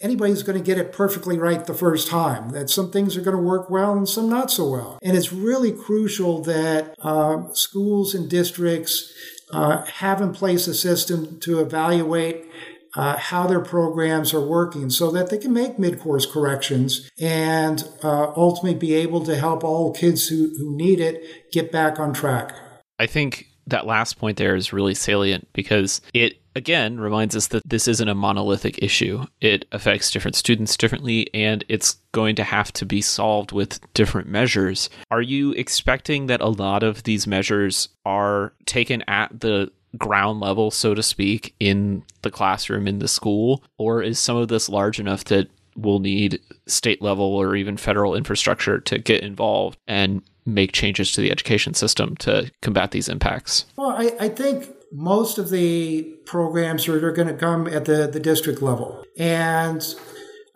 anybody's 0.00 0.42
going 0.42 0.58
to 0.58 0.64
get 0.64 0.78
it 0.78 0.92
perfectly 0.92 1.38
right 1.38 1.64
the 1.64 1.74
first 1.74 2.08
time, 2.08 2.50
that 2.50 2.70
some 2.70 2.90
things 2.90 3.16
are 3.16 3.20
going 3.20 3.36
to 3.36 3.42
work 3.42 3.70
well 3.70 3.92
and 3.92 4.08
some 4.08 4.28
not 4.28 4.50
so 4.50 4.68
well. 4.70 4.98
And 5.02 5.16
it's 5.16 5.32
really 5.32 5.72
crucial 5.72 6.42
that 6.42 6.94
uh, 7.00 7.52
schools 7.52 8.14
and 8.14 8.28
districts 8.28 9.12
uh, 9.52 9.84
have 9.84 10.20
in 10.20 10.32
place 10.32 10.66
a 10.66 10.74
system 10.74 11.40
to 11.40 11.60
evaluate 11.60 12.46
uh, 12.94 13.16
how 13.16 13.46
their 13.46 13.60
programs 13.60 14.34
are 14.34 14.44
working 14.44 14.90
so 14.90 15.10
that 15.12 15.30
they 15.30 15.38
can 15.38 15.52
make 15.52 15.78
mid-course 15.78 16.26
corrections 16.26 17.08
and 17.20 17.88
uh, 18.02 18.32
ultimately 18.36 18.74
be 18.74 18.94
able 18.94 19.24
to 19.24 19.36
help 19.36 19.62
all 19.62 19.92
kids 19.92 20.28
who, 20.28 20.50
who 20.58 20.76
need 20.76 20.98
it 20.98 21.50
get 21.52 21.70
back 21.70 22.00
on 22.00 22.12
track. 22.12 22.52
I 22.98 23.06
think 23.06 23.46
that 23.66 23.86
last 23.86 24.18
point 24.18 24.36
there 24.36 24.56
is 24.56 24.72
really 24.72 24.94
salient 24.94 25.48
because 25.52 26.00
it 26.12 26.40
again 26.60 27.00
reminds 27.00 27.34
us 27.34 27.46
that 27.48 27.66
this 27.66 27.88
isn't 27.88 28.08
a 28.08 28.14
monolithic 28.14 28.82
issue. 28.82 29.24
It 29.40 29.64
affects 29.72 30.10
different 30.10 30.36
students 30.36 30.76
differently 30.76 31.32
and 31.32 31.64
it's 31.68 31.96
going 32.12 32.36
to 32.36 32.44
have 32.44 32.70
to 32.74 32.84
be 32.84 33.00
solved 33.00 33.50
with 33.50 33.80
different 33.94 34.28
measures. 34.28 34.90
Are 35.10 35.22
you 35.22 35.52
expecting 35.52 36.26
that 36.26 36.42
a 36.42 36.48
lot 36.48 36.82
of 36.82 37.04
these 37.04 37.26
measures 37.26 37.88
are 38.04 38.52
taken 38.66 39.02
at 39.08 39.40
the 39.40 39.72
ground 39.96 40.40
level, 40.40 40.70
so 40.70 40.94
to 40.94 41.02
speak, 41.02 41.54
in 41.58 42.04
the 42.20 42.30
classroom 42.30 42.86
in 42.86 42.98
the 42.98 43.08
school? 43.08 43.64
Or 43.78 44.02
is 44.02 44.18
some 44.18 44.36
of 44.36 44.48
this 44.48 44.68
large 44.68 45.00
enough 45.00 45.24
that 45.24 45.48
we'll 45.76 46.00
need 46.00 46.40
state 46.66 47.00
level 47.00 47.24
or 47.24 47.56
even 47.56 47.78
federal 47.78 48.14
infrastructure 48.14 48.80
to 48.80 48.98
get 48.98 49.22
involved 49.22 49.78
and 49.88 50.20
make 50.44 50.72
changes 50.72 51.12
to 51.12 51.22
the 51.22 51.30
education 51.30 51.72
system 51.72 52.16
to 52.16 52.50
combat 52.60 52.90
these 52.90 53.08
impacts? 53.08 53.64
Well, 53.76 53.90
I, 53.90 54.12
I 54.20 54.28
think 54.28 54.68
most 54.92 55.38
of 55.38 55.50
the 55.50 56.02
programs 56.26 56.88
are, 56.88 57.12
going 57.12 57.28
to 57.28 57.34
come 57.34 57.66
at 57.66 57.84
the, 57.84 58.08
the 58.12 58.20
district 58.20 58.62
level. 58.62 59.04
And 59.16 59.82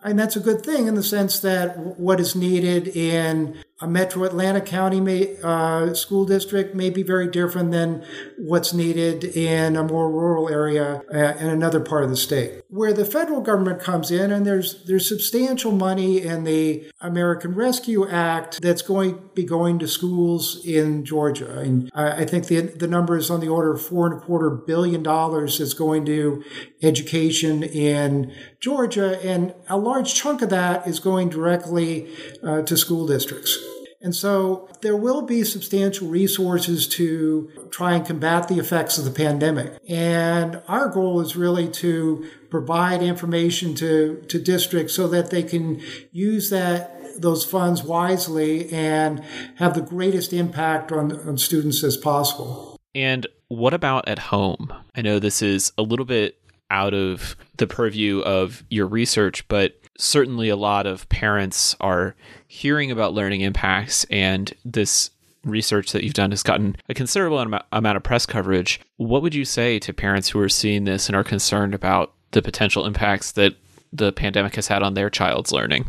and 0.03 0.19
that's 0.19 0.35
a 0.35 0.39
good 0.39 0.63
thing 0.63 0.85
in 0.87 0.93
the 0.93 1.03
sense 1.03 1.39
that 1.39 1.79
what 1.79 2.19
is 2.19 2.35
needed 2.35 2.87
in 2.89 3.57
a 3.81 3.87
metro 3.87 4.23
Atlanta 4.23 4.61
County 4.61 5.01
may, 5.01 5.35
uh, 5.43 5.93
school 5.93 6.23
district 6.23 6.73
may 6.75 6.89
be 6.89 7.03
very 7.03 7.27
different 7.27 7.71
than 7.71 8.05
what's 8.37 8.73
needed 8.73 9.25
in 9.25 9.75
a 9.75 9.83
more 9.83 10.09
rural 10.09 10.47
area 10.47 11.03
uh, 11.13 11.33
in 11.37 11.49
another 11.49 11.81
part 11.81 12.05
of 12.05 12.09
the 12.09 12.15
state. 12.15 12.61
Where 12.69 12.93
the 12.93 13.03
federal 13.03 13.41
government 13.41 13.81
comes 13.81 14.11
in, 14.11 14.31
and 14.31 14.45
there's 14.45 14.85
there's 14.85 15.09
substantial 15.09 15.73
money 15.73 16.21
in 16.21 16.45
the 16.45 16.89
American 17.01 17.53
Rescue 17.53 18.07
Act 18.07 18.61
that's 18.61 18.81
going 18.81 19.15
to 19.15 19.21
be 19.33 19.43
going 19.43 19.79
to 19.79 19.89
schools 19.89 20.65
in 20.65 21.03
Georgia. 21.03 21.59
And 21.59 21.91
I 21.93 22.23
think 22.23 22.47
the 22.47 22.61
the 22.61 22.87
number 22.87 23.17
is 23.17 23.29
on 23.29 23.41
the 23.41 23.49
order 23.49 23.73
of 23.73 23.85
four 23.85 24.07
and 24.07 24.21
a 24.21 24.25
quarter 24.25 24.49
billion 24.49 25.03
dollars 25.03 25.59
that's 25.59 25.73
going 25.73 26.05
to 26.05 26.43
education 26.81 27.61
in 27.63 28.33
Georgia, 28.61 29.19
and 29.21 29.53
a 29.67 29.77
large 29.77 30.15
chunk 30.15 30.41
of 30.41 30.49
that 30.49 30.87
is 30.87 30.99
going 30.99 31.29
directly 31.29 32.09
uh, 32.41 32.61
to 32.61 32.77
school 32.77 33.05
districts. 33.05 33.65
And 34.05 34.15
so 34.15 34.69
there 34.81 34.95
will 34.95 35.23
be 35.23 35.43
substantial 35.43 36.07
resources 36.07 36.87
to 36.89 37.49
try 37.71 37.95
and 37.95 38.05
combat 38.05 38.47
the 38.47 38.59
effects 38.59 38.99
of 38.99 39.03
the 39.03 39.09
pandemic. 39.09 39.79
And 39.89 40.61
our 40.67 40.89
goal 40.89 41.21
is 41.21 41.35
really 41.35 41.67
to 41.69 42.29
provide 42.51 43.01
information 43.01 43.73
to, 43.75 44.23
to 44.27 44.39
districts 44.39 44.93
so 44.93 45.07
that 45.07 45.31
they 45.31 45.41
can 45.41 45.81
use 46.11 46.51
that 46.51 46.91
those 47.19 47.45
funds 47.45 47.81
wisely 47.81 48.71
and 48.71 49.23
have 49.55 49.73
the 49.73 49.81
greatest 49.81 50.33
impact 50.33 50.91
on, 50.91 51.11
on 51.27 51.37
students 51.37 51.83
as 51.83 51.97
possible. 51.97 52.77
And 52.93 53.25
what 53.47 53.73
about 53.73 54.07
at 54.07 54.19
home? 54.19 54.71
I 54.95 55.01
know 55.01 55.17
this 55.17 55.41
is 55.41 55.71
a 55.77 55.81
little 55.81 56.05
bit 56.05 56.37
out 56.69 56.93
of 56.93 57.35
the 57.57 57.67
purview 57.67 58.19
of 58.19 58.63
your 58.69 58.85
research, 58.85 59.47
but 59.47 59.79
certainly 59.97 60.49
a 60.49 60.55
lot 60.55 60.85
of 60.85 61.07
parents 61.09 61.75
are 61.79 62.15
hearing 62.47 62.91
about 62.91 63.13
learning 63.13 63.41
impacts 63.41 64.05
and 64.05 64.53
this 64.63 65.09
research 65.43 65.91
that 65.91 66.03
you've 66.03 66.13
done 66.13 66.31
has 66.31 66.43
gotten 66.43 66.75
a 66.89 66.93
considerable 66.93 67.39
amount 67.39 67.97
of 67.97 68.03
press 68.03 68.25
coverage. 68.25 68.79
What 68.97 69.21
would 69.21 69.35
you 69.35 69.45
say 69.45 69.79
to 69.79 69.93
parents 69.93 70.29
who 70.29 70.39
are 70.39 70.49
seeing 70.49 70.83
this 70.85 71.07
and 71.07 71.15
are 71.15 71.23
concerned 71.23 71.73
about 71.73 72.13
the 72.31 72.41
potential 72.41 72.85
impacts 72.85 73.31
that 73.33 73.55
the 73.93 74.11
pandemic 74.11 74.55
has 74.55 74.67
had 74.67 74.83
on 74.83 74.95
their 74.95 75.09
child's 75.09 75.51
learning? 75.51 75.85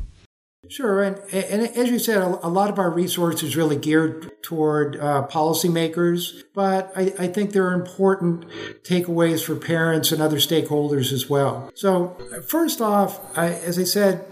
Sure, 0.69 1.03
and, 1.03 1.17
and 1.33 1.63
as 1.77 1.91
you 1.91 1.99
said, 1.99 2.19
a 2.19 2.49
lot 2.49 2.71
of 2.71 2.79
our 2.79 2.91
resources 2.91 3.57
really 3.57 3.77
geared 3.77 4.43
toward 4.43 4.97
uh, 4.97 5.27
policymakers, 5.31 6.45
but 6.55 6.93
I, 6.97 7.13
I, 7.19 7.27
think 7.29 7.53
there 7.53 7.67
are 7.67 7.75
important 7.75 8.47
takeaways 8.83 9.43
for 9.45 9.57
parents 9.57 10.13
and 10.13 10.23
other 10.23 10.39
stakeholders 10.39 11.13
as 11.13 11.29
well. 11.29 11.71
So, 11.75 12.17
first 12.47 12.81
off, 12.81 13.21
I, 13.37 13.49
as 13.49 13.79
I 13.79 13.85
said, 13.85 14.25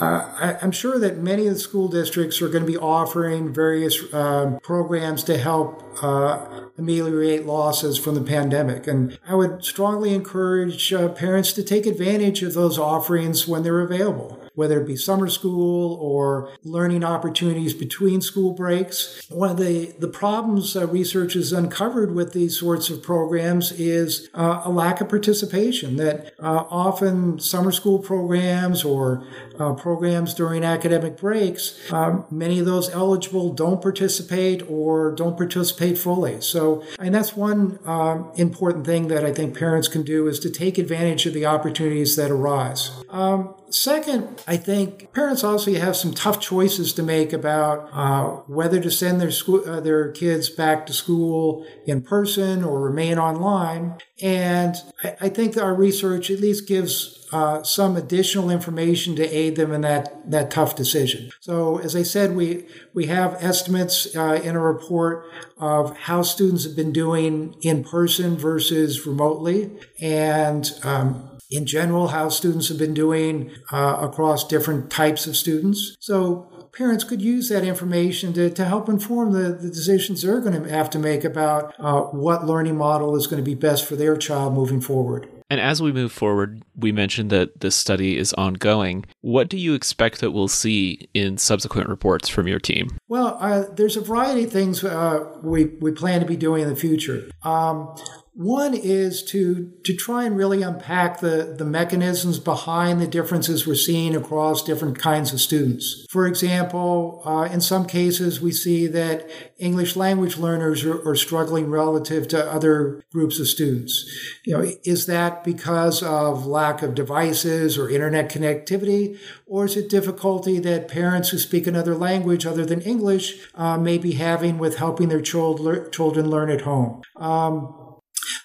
uh, 0.00 0.58
I, 0.60 0.64
am 0.64 0.72
sure 0.72 0.98
that 0.98 1.18
many 1.18 1.46
of 1.46 1.54
the 1.54 1.60
school 1.60 1.88
districts 1.88 2.42
are 2.42 2.48
going 2.48 2.64
to 2.64 2.70
be 2.70 2.78
offering 2.78 3.52
various 3.52 4.12
uh, 4.12 4.58
programs 4.62 5.24
to 5.24 5.38
help 5.38 5.82
uh, 6.02 6.68
ameliorate 6.78 7.44
losses 7.46 7.98
from 7.98 8.14
the 8.14 8.22
pandemic, 8.22 8.86
and 8.86 9.18
I 9.28 9.34
would 9.34 9.64
strongly 9.64 10.14
encourage 10.14 10.92
uh, 10.92 11.08
parents 11.08 11.52
to 11.54 11.62
take 11.62 11.86
advantage 11.86 12.42
of 12.42 12.54
those 12.54 12.78
offerings 12.78 13.46
when 13.46 13.62
they're 13.62 13.80
available, 13.80 14.38
whether 14.54 14.80
it 14.80 14.86
be 14.86 14.96
summer 14.96 15.28
school 15.28 15.94
or 16.00 16.50
learning 16.64 17.04
opportunities 17.04 17.74
between 17.74 18.20
school 18.20 18.52
breaks. 18.52 19.22
One 19.28 19.50
of 19.50 19.58
the, 19.58 19.94
the 19.98 20.08
problems 20.08 20.74
uh, 20.74 20.86
research 20.86 21.34
has 21.34 21.52
uncovered 21.52 22.14
with 22.14 22.32
these 22.32 22.58
sorts 22.58 22.88
of 22.90 23.02
programs 23.02 23.72
is 23.72 24.30
uh, 24.34 24.62
a 24.64 24.70
lack 24.70 25.00
of 25.00 25.08
participation, 25.08 25.96
that 25.96 26.32
uh, 26.40 26.64
often 26.70 27.38
summer 27.38 27.72
school 27.72 27.98
programs 27.98 28.82
or 28.82 29.24
uh, 29.58 29.74
programs 29.74 30.32
during 30.34 30.64
academic 30.64 31.18
breaks, 31.18 31.78
um, 31.92 32.24
many 32.30 32.58
of 32.58 32.66
those 32.66 32.88
eligible 32.90 33.52
don't 33.52 33.82
participate 33.82 34.62
or 34.68 35.14
don't 35.14 35.36
participate 35.36 35.98
fully. 35.98 36.40
So, 36.40 36.61
and 36.98 37.14
that's 37.14 37.36
one 37.36 37.78
um, 37.84 38.30
important 38.36 38.86
thing 38.86 39.08
that 39.08 39.24
I 39.24 39.32
think 39.32 39.56
parents 39.56 39.88
can 39.88 40.02
do 40.02 40.28
is 40.28 40.38
to 40.40 40.50
take 40.50 40.78
advantage 40.78 41.26
of 41.26 41.34
the 41.34 41.46
opportunities 41.46 42.16
that 42.16 42.30
arise. 42.30 42.90
Um, 43.08 43.54
Second, 43.72 44.42
I 44.46 44.58
think 44.58 45.12
parents 45.14 45.42
also 45.42 45.72
have 45.72 45.96
some 45.96 46.12
tough 46.12 46.40
choices 46.40 46.92
to 46.92 47.02
make 47.02 47.32
about 47.32 47.88
uh, 47.92 48.42
whether 48.46 48.78
to 48.80 48.90
send 48.90 49.20
their 49.20 49.30
school, 49.30 49.62
uh, 49.66 49.80
their 49.80 50.12
kids 50.12 50.50
back 50.50 50.84
to 50.86 50.92
school 50.92 51.66
in 51.86 52.02
person 52.02 52.62
or 52.62 52.80
remain 52.80 53.18
online. 53.18 53.96
And 54.20 54.76
I, 55.02 55.16
I 55.22 55.28
think 55.30 55.56
our 55.56 55.74
research 55.74 56.30
at 56.30 56.38
least 56.38 56.68
gives 56.68 57.26
uh, 57.32 57.62
some 57.62 57.96
additional 57.96 58.50
information 58.50 59.16
to 59.16 59.26
aid 59.26 59.56
them 59.56 59.72
in 59.72 59.80
that, 59.80 60.30
that 60.30 60.50
tough 60.50 60.76
decision. 60.76 61.30
So, 61.40 61.78
as 61.78 61.96
I 61.96 62.02
said, 62.02 62.36
we, 62.36 62.66
we 62.92 63.06
have 63.06 63.42
estimates 63.42 64.14
uh, 64.14 64.38
in 64.44 64.54
a 64.54 64.60
report 64.60 65.24
of 65.56 65.96
how 65.96 66.22
students 66.22 66.64
have 66.64 66.76
been 66.76 66.92
doing 66.92 67.56
in 67.62 67.84
person 67.84 68.36
versus 68.36 69.06
remotely. 69.06 69.70
And 69.98 70.70
um, 70.82 71.31
in 71.52 71.66
general 71.66 72.08
how 72.08 72.28
students 72.28 72.68
have 72.68 72.78
been 72.78 72.94
doing 72.94 73.50
uh, 73.70 73.98
across 74.00 74.46
different 74.46 74.90
types 74.90 75.26
of 75.26 75.36
students. 75.36 75.96
So 76.00 76.48
parents 76.72 77.04
could 77.04 77.20
use 77.20 77.48
that 77.50 77.64
information 77.64 78.32
to, 78.32 78.50
to 78.50 78.64
help 78.64 78.88
inform 78.88 79.32
the, 79.32 79.52
the 79.52 79.68
decisions 79.68 80.22
they're 80.22 80.40
going 80.40 80.62
to 80.62 80.70
have 80.70 80.90
to 80.90 80.98
make 80.98 81.24
about 81.24 81.74
uh, 81.78 82.02
what 82.02 82.46
learning 82.46 82.76
model 82.76 83.14
is 83.16 83.26
going 83.26 83.42
to 83.42 83.48
be 83.48 83.54
best 83.54 83.84
for 83.84 83.96
their 83.96 84.16
child 84.16 84.54
moving 84.54 84.80
forward. 84.80 85.28
And 85.50 85.60
as 85.60 85.82
we 85.82 85.92
move 85.92 86.12
forward, 86.12 86.62
we 86.74 86.92
mentioned 86.92 87.28
that 87.28 87.60
this 87.60 87.76
study 87.76 88.16
is 88.16 88.32
ongoing. 88.34 89.04
What 89.22 89.48
do 89.48 89.56
you 89.56 89.74
expect 89.74 90.20
that 90.20 90.32
we'll 90.32 90.48
see 90.48 91.08
in 91.14 91.38
subsequent 91.38 91.88
reports 91.88 92.28
from 92.28 92.48
your 92.48 92.58
team? 92.58 92.98
Well, 93.08 93.38
uh, 93.40 93.64
there's 93.72 93.96
a 93.96 94.00
variety 94.00 94.44
of 94.44 94.52
things 94.52 94.82
uh, 94.82 95.38
we, 95.42 95.66
we 95.66 95.92
plan 95.92 96.20
to 96.20 96.26
be 96.26 96.36
doing 96.36 96.62
in 96.62 96.68
the 96.68 96.76
future. 96.76 97.30
Um, 97.44 97.94
one 98.34 98.72
is 98.72 99.22
to, 99.24 99.70
to 99.84 99.94
try 99.94 100.24
and 100.24 100.38
really 100.38 100.62
unpack 100.62 101.20
the, 101.20 101.54
the 101.56 101.66
mechanisms 101.66 102.38
behind 102.38 102.98
the 102.98 103.06
differences 103.06 103.66
we're 103.66 103.74
seeing 103.74 104.16
across 104.16 104.62
different 104.62 104.98
kinds 104.98 105.34
of 105.34 105.40
students. 105.40 106.06
For 106.08 106.26
example, 106.26 107.20
uh, 107.26 107.48
in 107.52 107.60
some 107.60 107.84
cases, 107.84 108.40
we 108.40 108.50
see 108.50 108.86
that 108.86 109.28
English 109.58 109.96
language 109.96 110.38
learners 110.38 110.82
are, 110.82 111.06
are, 111.06 111.14
struggling 111.14 111.68
relative 111.68 112.26
to 112.28 112.50
other 112.50 113.02
groups 113.12 113.38
of 113.38 113.48
students. 113.48 114.04
You 114.46 114.56
know, 114.56 114.72
is 114.82 115.04
that 115.06 115.44
because 115.44 116.02
of 116.02 116.46
lack 116.46 116.82
of 116.82 116.94
devices 116.94 117.76
or 117.76 117.90
internet 117.90 118.30
connectivity, 118.30 119.11
or 119.46 119.64
is 119.64 119.76
it 119.76 119.88
difficulty 119.88 120.58
that 120.58 120.88
parents 120.88 121.30
who 121.30 121.38
speak 121.38 121.66
another 121.66 121.94
language 121.94 122.46
other 122.46 122.66
than 122.66 122.80
English 122.82 123.48
uh, 123.54 123.78
may 123.78 123.98
be 123.98 124.12
having 124.12 124.58
with 124.58 124.78
helping 124.78 125.08
their 125.08 125.20
child, 125.20 125.92
children 125.92 126.30
learn 126.30 126.50
at 126.50 126.62
home? 126.62 127.02
Um, 127.16 127.74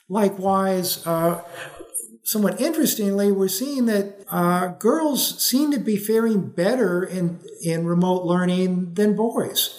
Likewise, 0.10 1.06
uh, 1.06 1.44
somewhat 2.24 2.62
interestingly, 2.62 3.32
we're 3.32 3.48
seeing 3.48 3.86
that 3.88 4.24
uh, 4.30 4.68
girls 4.68 5.44
seem 5.44 5.72
to 5.72 5.80
be 5.80 5.98
faring 5.98 6.50
better 6.50 7.04
in, 7.04 7.40
in 7.62 7.86
remote 7.86 8.24
learning 8.24 8.94
than 8.94 9.16
boys. 9.16 9.78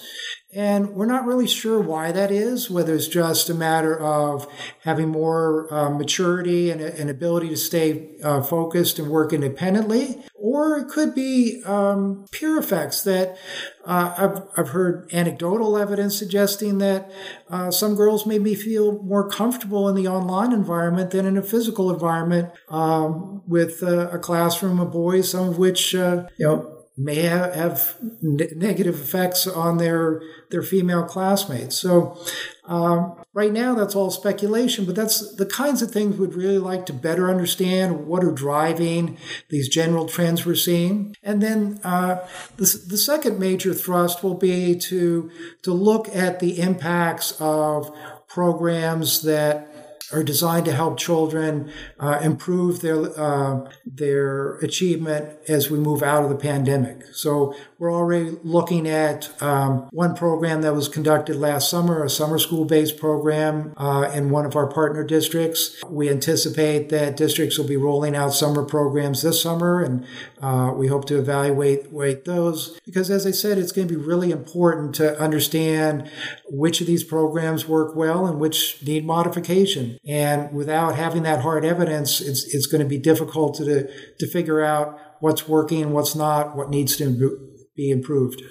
And 0.55 0.91
we're 0.95 1.07
not 1.07 1.27
really 1.27 1.47
sure 1.47 1.79
why 1.79 2.11
that 2.13 2.31
is, 2.31 2.71
whether 2.71 2.95
it's 2.95 3.07
just 3.07 3.51
a 3.51 3.55
matter 3.55 3.99
of 3.99 4.47
having 4.83 5.09
more 5.09 5.73
uh, 5.73 5.91
maturity 5.91 6.71
and 6.71 6.81
an 6.81 7.11
ability 7.11 7.51
to 7.51 7.57
stay 7.57 8.17
uh, 8.25 8.43
focused 8.43 8.99
and 8.99 9.09
work 9.09 9.35
independently, 9.35 10.25
or 10.59 10.79
it 10.79 10.89
could 10.89 11.15
be 11.15 11.63
um, 11.65 12.27
peer 12.33 12.59
effects 12.59 13.03
that 13.05 13.37
uh, 13.85 14.15
I've, 14.19 14.43
I've 14.57 14.71
heard 14.71 15.09
anecdotal 15.13 15.79
evidence 15.79 16.19
suggesting 16.19 16.79
that 16.79 17.11
uh, 17.49 17.71
some 17.71 17.95
girls 17.95 18.27
maybe 18.27 18.55
feel 18.55 19.01
more 19.03 19.29
comfortable 19.29 19.89
in 19.89 19.95
the 19.95 20.09
online 20.09 20.53
environment 20.53 21.13
than 21.13 21.27
in 21.27 21.37
a 21.37 21.43
physical 21.43 21.93
environment 21.93 22.51
um, 22.69 23.43
with 23.47 23.83
uh, 23.83 24.09
a 24.11 24.19
classroom 24.19 24.81
of 24.81 24.91
boys, 24.91 25.31
some 25.31 25.49
of 25.49 25.59
which, 25.59 25.95
uh, 25.95 26.27
you 26.37 26.47
know, 26.47 26.78
may 26.99 27.23
have, 27.23 27.55
have 27.55 27.97
negative 28.21 28.97
effects 29.01 29.47
on 29.47 29.79
their 29.79 30.21
their 30.51 30.63
female 30.63 31.05
classmates. 31.05 31.77
So 31.77 32.19
um, 32.65 33.15
right 33.33 33.53
now, 33.53 33.75
that's 33.75 33.95
all 33.95 34.11
speculation, 34.11 34.85
but 34.85 34.95
that's 34.95 35.37
the 35.37 35.47
kinds 35.47 35.81
of 35.81 35.91
things 35.91 36.17
we'd 36.17 36.35
really 36.35 36.59
like 36.59 36.87
to 36.87 36.93
better 36.93 37.31
understand 37.31 38.07
what 38.07 38.25
are 38.25 38.33
driving 38.33 39.17
these 39.49 39.69
general 39.69 40.07
trends 40.07 40.45
we're 40.45 40.55
seeing. 40.55 41.15
And 41.23 41.43
then 41.43 41.81
uh, 41.85 42.27
the, 42.57 42.65
the 42.89 42.99
second 42.99 43.39
major 43.39 43.73
thrust 43.73 44.23
will 44.23 44.35
be 44.35 44.77
to 44.77 45.31
to 45.63 45.73
look 45.73 46.09
at 46.09 46.41
the 46.41 46.59
impacts 46.59 47.37
of 47.41 47.97
programs 48.29 49.23
that 49.23 49.78
are 50.13 50.23
designed 50.23 50.65
to 50.65 50.73
help 50.73 50.99
children 50.99 51.71
uh, 52.01 52.19
improve 52.23 52.81
their 52.81 53.19
uh, 53.19 53.71
their 53.85 54.55
achievement 54.59 55.39
as 55.49 55.71
we 55.71 55.79
move 55.79 56.03
out 56.03 56.23
of 56.23 56.31
the 56.31 56.37
pandemic. 56.37 57.05
So 57.13 57.55
we're 57.79 57.95
already 57.95 58.37
looking 58.43 58.89
at 58.89 59.31
um, 59.41 59.89
one 59.93 60.17
program 60.17 60.63
that 60.63 60.75
was 60.75 60.89
conducted 60.89 61.37
last 61.37 61.71
summer, 61.71 62.03
a 62.03 62.11
summer 62.11 62.37
school 62.37 62.65
based 62.65 62.99
program 62.99 63.73
uh, 63.77 64.11
in 64.13 64.31
one 64.31 64.45
of 64.45 64.57
our 64.57 64.67
partner 64.67 65.05
districts. 65.05 65.81
We 65.89 66.11
anticipate 66.11 66.89
that 66.89 67.17
districts 67.17 67.57
will 67.57 67.69
be 67.69 67.77
rolling 67.77 68.17
out 68.17 68.35
summer 68.35 68.65
programs 68.65 69.23
this 69.23 69.41
summer, 69.41 69.81
and 69.81 70.05
uh, 70.43 70.73
we 70.75 70.89
hope 70.89 71.05
to 71.07 71.19
evaluate 71.19 72.25
those 72.25 72.81
because, 72.85 73.11
as 73.11 73.25
I 73.25 73.31
said, 73.31 73.59
it's 73.59 73.71
going 73.71 73.87
to 73.87 73.95
be 73.95 74.01
really 74.01 74.33
important 74.33 74.97
to 74.97 75.17
understand 75.21 76.11
which 76.49 76.81
of 76.81 76.89
these 76.89 77.05
programs 77.05 77.69
work 77.69 77.95
well 77.95 78.27
and 78.27 78.41
which 78.41 78.83
need 78.85 79.05
modification. 79.05 79.99
And 80.05 80.53
without 80.53 80.97
having 80.97 81.23
that 81.23 81.43
hard 81.43 81.65
evidence, 81.65 82.21
it's, 82.21 82.53
it's 82.53 82.67
going 82.67 82.83
to 82.83 82.89
be 82.89 82.99
difficult 82.99 83.55
to, 83.57 83.89
to 84.19 84.27
figure 84.27 84.63
out 84.63 84.99
what's 85.21 85.47
working, 85.47 85.83
and 85.83 85.93
what's 85.93 86.17
not, 86.17 86.57
what 86.57 86.71
needs 86.71 86.97
to 86.97 87.58
be 87.79 87.91
improved. 87.91 88.43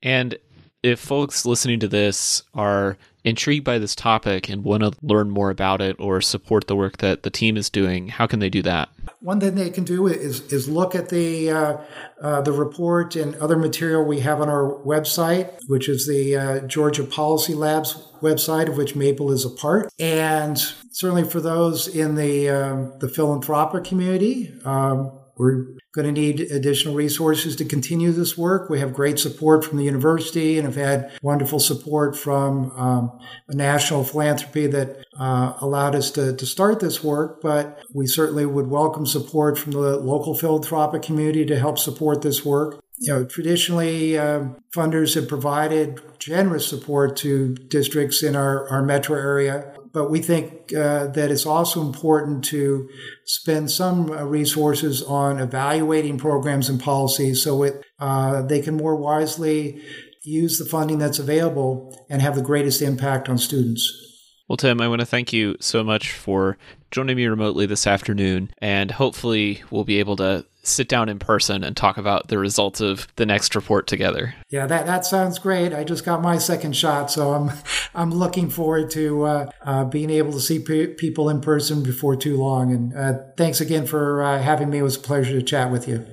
And 0.00 0.38
if 0.84 1.00
folks 1.00 1.44
listening 1.44 1.80
to 1.80 1.88
this 1.88 2.44
are 2.54 2.96
intrigued 3.24 3.64
by 3.64 3.78
this 3.78 3.96
topic 3.96 4.48
and 4.48 4.62
want 4.62 4.82
to 4.82 4.92
learn 5.02 5.28
more 5.28 5.50
about 5.50 5.80
it 5.80 5.96
or 5.98 6.20
support 6.20 6.68
the 6.68 6.76
work 6.76 6.98
that 6.98 7.24
the 7.24 7.30
team 7.30 7.56
is 7.56 7.68
doing, 7.68 8.08
how 8.08 8.26
can 8.26 8.38
they 8.38 8.48
do 8.48 8.62
that? 8.62 8.88
One 9.20 9.40
thing 9.40 9.56
they 9.56 9.70
can 9.70 9.82
do 9.82 10.06
is 10.06 10.52
is 10.52 10.68
look 10.68 10.94
at 10.94 11.08
the 11.08 11.50
uh, 11.50 11.76
uh, 12.22 12.40
the 12.42 12.52
report 12.52 13.16
and 13.16 13.34
other 13.36 13.56
material 13.56 14.04
we 14.04 14.20
have 14.20 14.40
on 14.40 14.48
our 14.48 14.80
website, 14.84 15.58
which 15.66 15.88
is 15.88 16.06
the 16.06 16.36
uh, 16.36 16.60
Georgia 16.60 17.02
Policy 17.02 17.54
Labs 17.54 18.00
website, 18.20 18.68
of 18.68 18.76
which 18.76 18.94
Maple 18.94 19.32
is 19.32 19.44
a 19.44 19.50
part. 19.50 19.90
And 19.98 20.56
certainly 20.92 21.24
for 21.24 21.40
those 21.40 21.88
in 21.88 22.14
the 22.14 22.50
um, 22.50 22.98
the 23.00 23.08
philanthropic 23.08 23.82
community, 23.82 24.54
um, 24.64 25.18
we're 25.38 25.66
going 25.94 26.12
to 26.12 26.20
need 26.20 26.40
additional 26.40 26.94
resources 26.94 27.56
to 27.56 27.64
continue 27.64 28.12
this 28.12 28.36
work. 28.36 28.68
We 28.68 28.80
have 28.80 28.92
great 28.92 29.18
support 29.18 29.64
from 29.64 29.78
the 29.78 29.84
university 29.84 30.58
and 30.58 30.66
have 30.66 30.74
had 30.74 31.12
wonderful 31.22 31.60
support 31.60 32.16
from 32.16 32.70
um, 32.72 33.18
a 33.48 33.54
national 33.54 34.04
philanthropy 34.04 34.66
that 34.66 35.04
uh, 35.18 35.54
allowed 35.60 35.94
us 35.94 36.10
to, 36.12 36.34
to 36.34 36.46
start 36.46 36.80
this 36.80 37.02
work. 37.02 37.40
But 37.40 37.82
we 37.94 38.06
certainly 38.06 38.46
would 38.46 38.66
welcome 38.68 39.06
support 39.06 39.58
from 39.58 39.72
the 39.72 39.96
local 39.96 40.34
philanthropic 40.34 41.02
community 41.02 41.46
to 41.46 41.58
help 41.58 41.78
support 41.78 42.22
this 42.22 42.44
work. 42.44 42.80
You 43.00 43.12
know, 43.12 43.24
traditionally, 43.24 44.18
uh, 44.18 44.46
funders 44.72 45.14
have 45.14 45.28
provided 45.28 46.00
generous 46.18 46.66
support 46.66 47.16
to 47.18 47.54
districts 47.54 48.22
in 48.22 48.34
our, 48.34 48.68
our 48.68 48.82
metro 48.82 49.16
area 49.16 49.74
but 49.92 50.10
we 50.10 50.20
think 50.20 50.72
uh, 50.74 51.06
that 51.08 51.30
it's 51.30 51.46
also 51.46 51.80
important 51.80 52.44
to 52.44 52.88
spend 53.24 53.70
some 53.70 54.10
uh, 54.10 54.22
resources 54.24 55.02
on 55.02 55.38
evaluating 55.38 56.18
programs 56.18 56.68
and 56.68 56.80
policies 56.80 57.42
so 57.42 57.62
it, 57.62 57.84
uh, 57.98 58.42
they 58.42 58.60
can 58.60 58.76
more 58.76 58.96
wisely 58.96 59.82
use 60.22 60.58
the 60.58 60.64
funding 60.64 60.98
that's 60.98 61.18
available 61.18 62.06
and 62.10 62.20
have 62.20 62.34
the 62.34 62.42
greatest 62.42 62.82
impact 62.82 63.28
on 63.28 63.38
students. 63.38 64.07
Well, 64.48 64.56
Tim, 64.56 64.80
I 64.80 64.88
want 64.88 65.00
to 65.00 65.06
thank 65.06 65.32
you 65.32 65.56
so 65.60 65.84
much 65.84 66.10
for 66.10 66.56
joining 66.90 67.16
me 67.16 67.26
remotely 67.26 67.66
this 67.66 67.86
afternoon, 67.86 68.50
and 68.62 68.90
hopefully, 68.90 69.62
we'll 69.70 69.84
be 69.84 69.98
able 69.98 70.16
to 70.16 70.46
sit 70.62 70.88
down 70.88 71.10
in 71.10 71.18
person 71.18 71.62
and 71.62 71.76
talk 71.76 71.98
about 71.98 72.28
the 72.28 72.38
results 72.38 72.80
of 72.80 73.06
the 73.16 73.26
next 73.26 73.54
report 73.54 73.86
together. 73.86 74.34
Yeah, 74.48 74.66
that, 74.66 74.86
that 74.86 75.04
sounds 75.04 75.38
great. 75.38 75.74
I 75.74 75.84
just 75.84 76.04
got 76.04 76.22
my 76.22 76.38
second 76.38 76.74
shot, 76.74 77.10
so 77.10 77.34
I'm 77.34 77.50
I'm 77.94 78.10
looking 78.10 78.48
forward 78.48 78.90
to 78.92 79.22
uh, 79.24 79.50
uh, 79.62 79.84
being 79.84 80.08
able 80.08 80.32
to 80.32 80.40
see 80.40 80.58
pe- 80.58 80.94
people 80.94 81.28
in 81.28 81.42
person 81.42 81.82
before 81.82 82.16
too 82.16 82.38
long. 82.38 82.72
And 82.72 82.96
uh, 82.96 83.18
thanks 83.36 83.60
again 83.60 83.86
for 83.86 84.22
uh, 84.22 84.40
having 84.40 84.70
me. 84.70 84.78
It 84.78 84.82
was 84.82 84.96
a 84.96 85.00
pleasure 85.00 85.38
to 85.38 85.42
chat 85.42 85.70
with 85.70 85.86
you. 85.86 86.06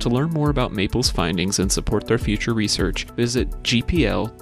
To 0.00 0.08
learn 0.08 0.30
more 0.30 0.50
about 0.50 0.72
Maple's 0.72 1.10
findings 1.10 1.58
and 1.58 1.70
support 1.72 2.06
their 2.06 2.18
future 2.18 2.52
research, 2.52 3.04
visit 3.16 3.50
gpl.gsu.edu 3.62 4.34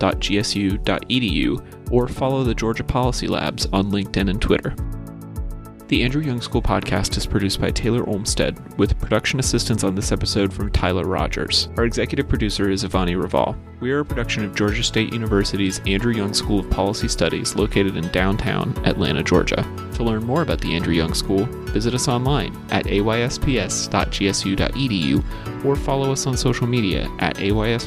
or 1.92 2.08
follow 2.08 2.42
the 2.42 2.54
Georgia 2.54 2.84
Policy 2.84 3.26
Labs 3.28 3.66
on 3.72 3.90
LinkedIn 3.90 4.30
and 4.30 4.40
Twitter. 4.40 4.74
The 5.92 6.02
Andrew 6.04 6.22
Young 6.22 6.40
School 6.40 6.62
podcast 6.62 7.18
is 7.18 7.26
produced 7.26 7.60
by 7.60 7.70
Taylor 7.70 8.08
Olmsted, 8.08 8.58
with 8.78 8.98
production 8.98 9.38
assistance 9.38 9.84
on 9.84 9.94
this 9.94 10.10
episode 10.10 10.50
from 10.50 10.72
Tyler 10.72 11.04
Rogers. 11.04 11.68
Our 11.76 11.84
executive 11.84 12.30
producer 12.30 12.70
is 12.70 12.82
Ivani 12.82 13.14
Raval. 13.22 13.54
We 13.80 13.92
are 13.92 13.98
a 14.00 14.04
production 14.04 14.42
of 14.42 14.54
Georgia 14.54 14.82
State 14.82 15.12
University's 15.12 15.82
Andrew 15.86 16.14
Young 16.14 16.32
School 16.32 16.60
of 16.60 16.70
Policy 16.70 17.08
Studies, 17.08 17.56
located 17.56 17.98
in 17.98 18.08
downtown 18.08 18.74
Atlanta, 18.86 19.22
Georgia. 19.22 19.66
To 19.94 20.02
learn 20.02 20.24
more 20.24 20.42
about 20.42 20.60
the 20.60 20.74
Andrew 20.74 20.94
Young 20.94 21.14
School, 21.14 21.46
visit 21.72 21.94
us 21.94 22.08
online 22.08 22.56
at 22.70 22.86
aysps.gsu.edu 22.86 23.64
or 25.64 25.76
follow 25.76 26.10
us 26.12 26.26
on 26.26 26.36
social 26.36 26.66
media 26.66 27.08
at 27.18 27.36
aysps.gsu. 27.36 27.82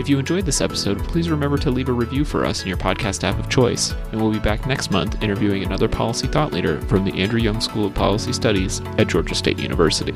If 0.00 0.08
you 0.08 0.18
enjoyed 0.18 0.46
this 0.46 0.60
episode, 0.60 0.98
please 1.04 1.30
remember 1.30 1.58
to 1.58 1.70
leave 1.70 1.88
a 1.88 1.92
review 1.92 2.24
for 2.24 2.44
us 2.44 2.62
in 2.62 2.68
your 2.68 2.76
podcast 2.76 3.24
app 3.24 3.38
of 3.38 3.48
choice, 3.48 3.92
and 4.12 4.20
we'll 4.20 4.32
be 4.32 4.38
back 4.38 4.66
next 4.66 4.90
month 4.90 5.22
interviewing 5.22 5.62
another 5.62 5.88
policy 5.88 6.26
thought 6.26 6.52
leader 6.52 6.80
from 6.82 7.04
the 7.04 7.12
Andrew 7.20 7.40
Young 7.40 7.60
School 7.60 7.86
of 7.86 7.94
Policy 7.94 8.32
Studies 8.32 8.80
at 8.98 9.08
Georgia 9.08 9.34
State 9.34 9.58
University. 9.58 10.14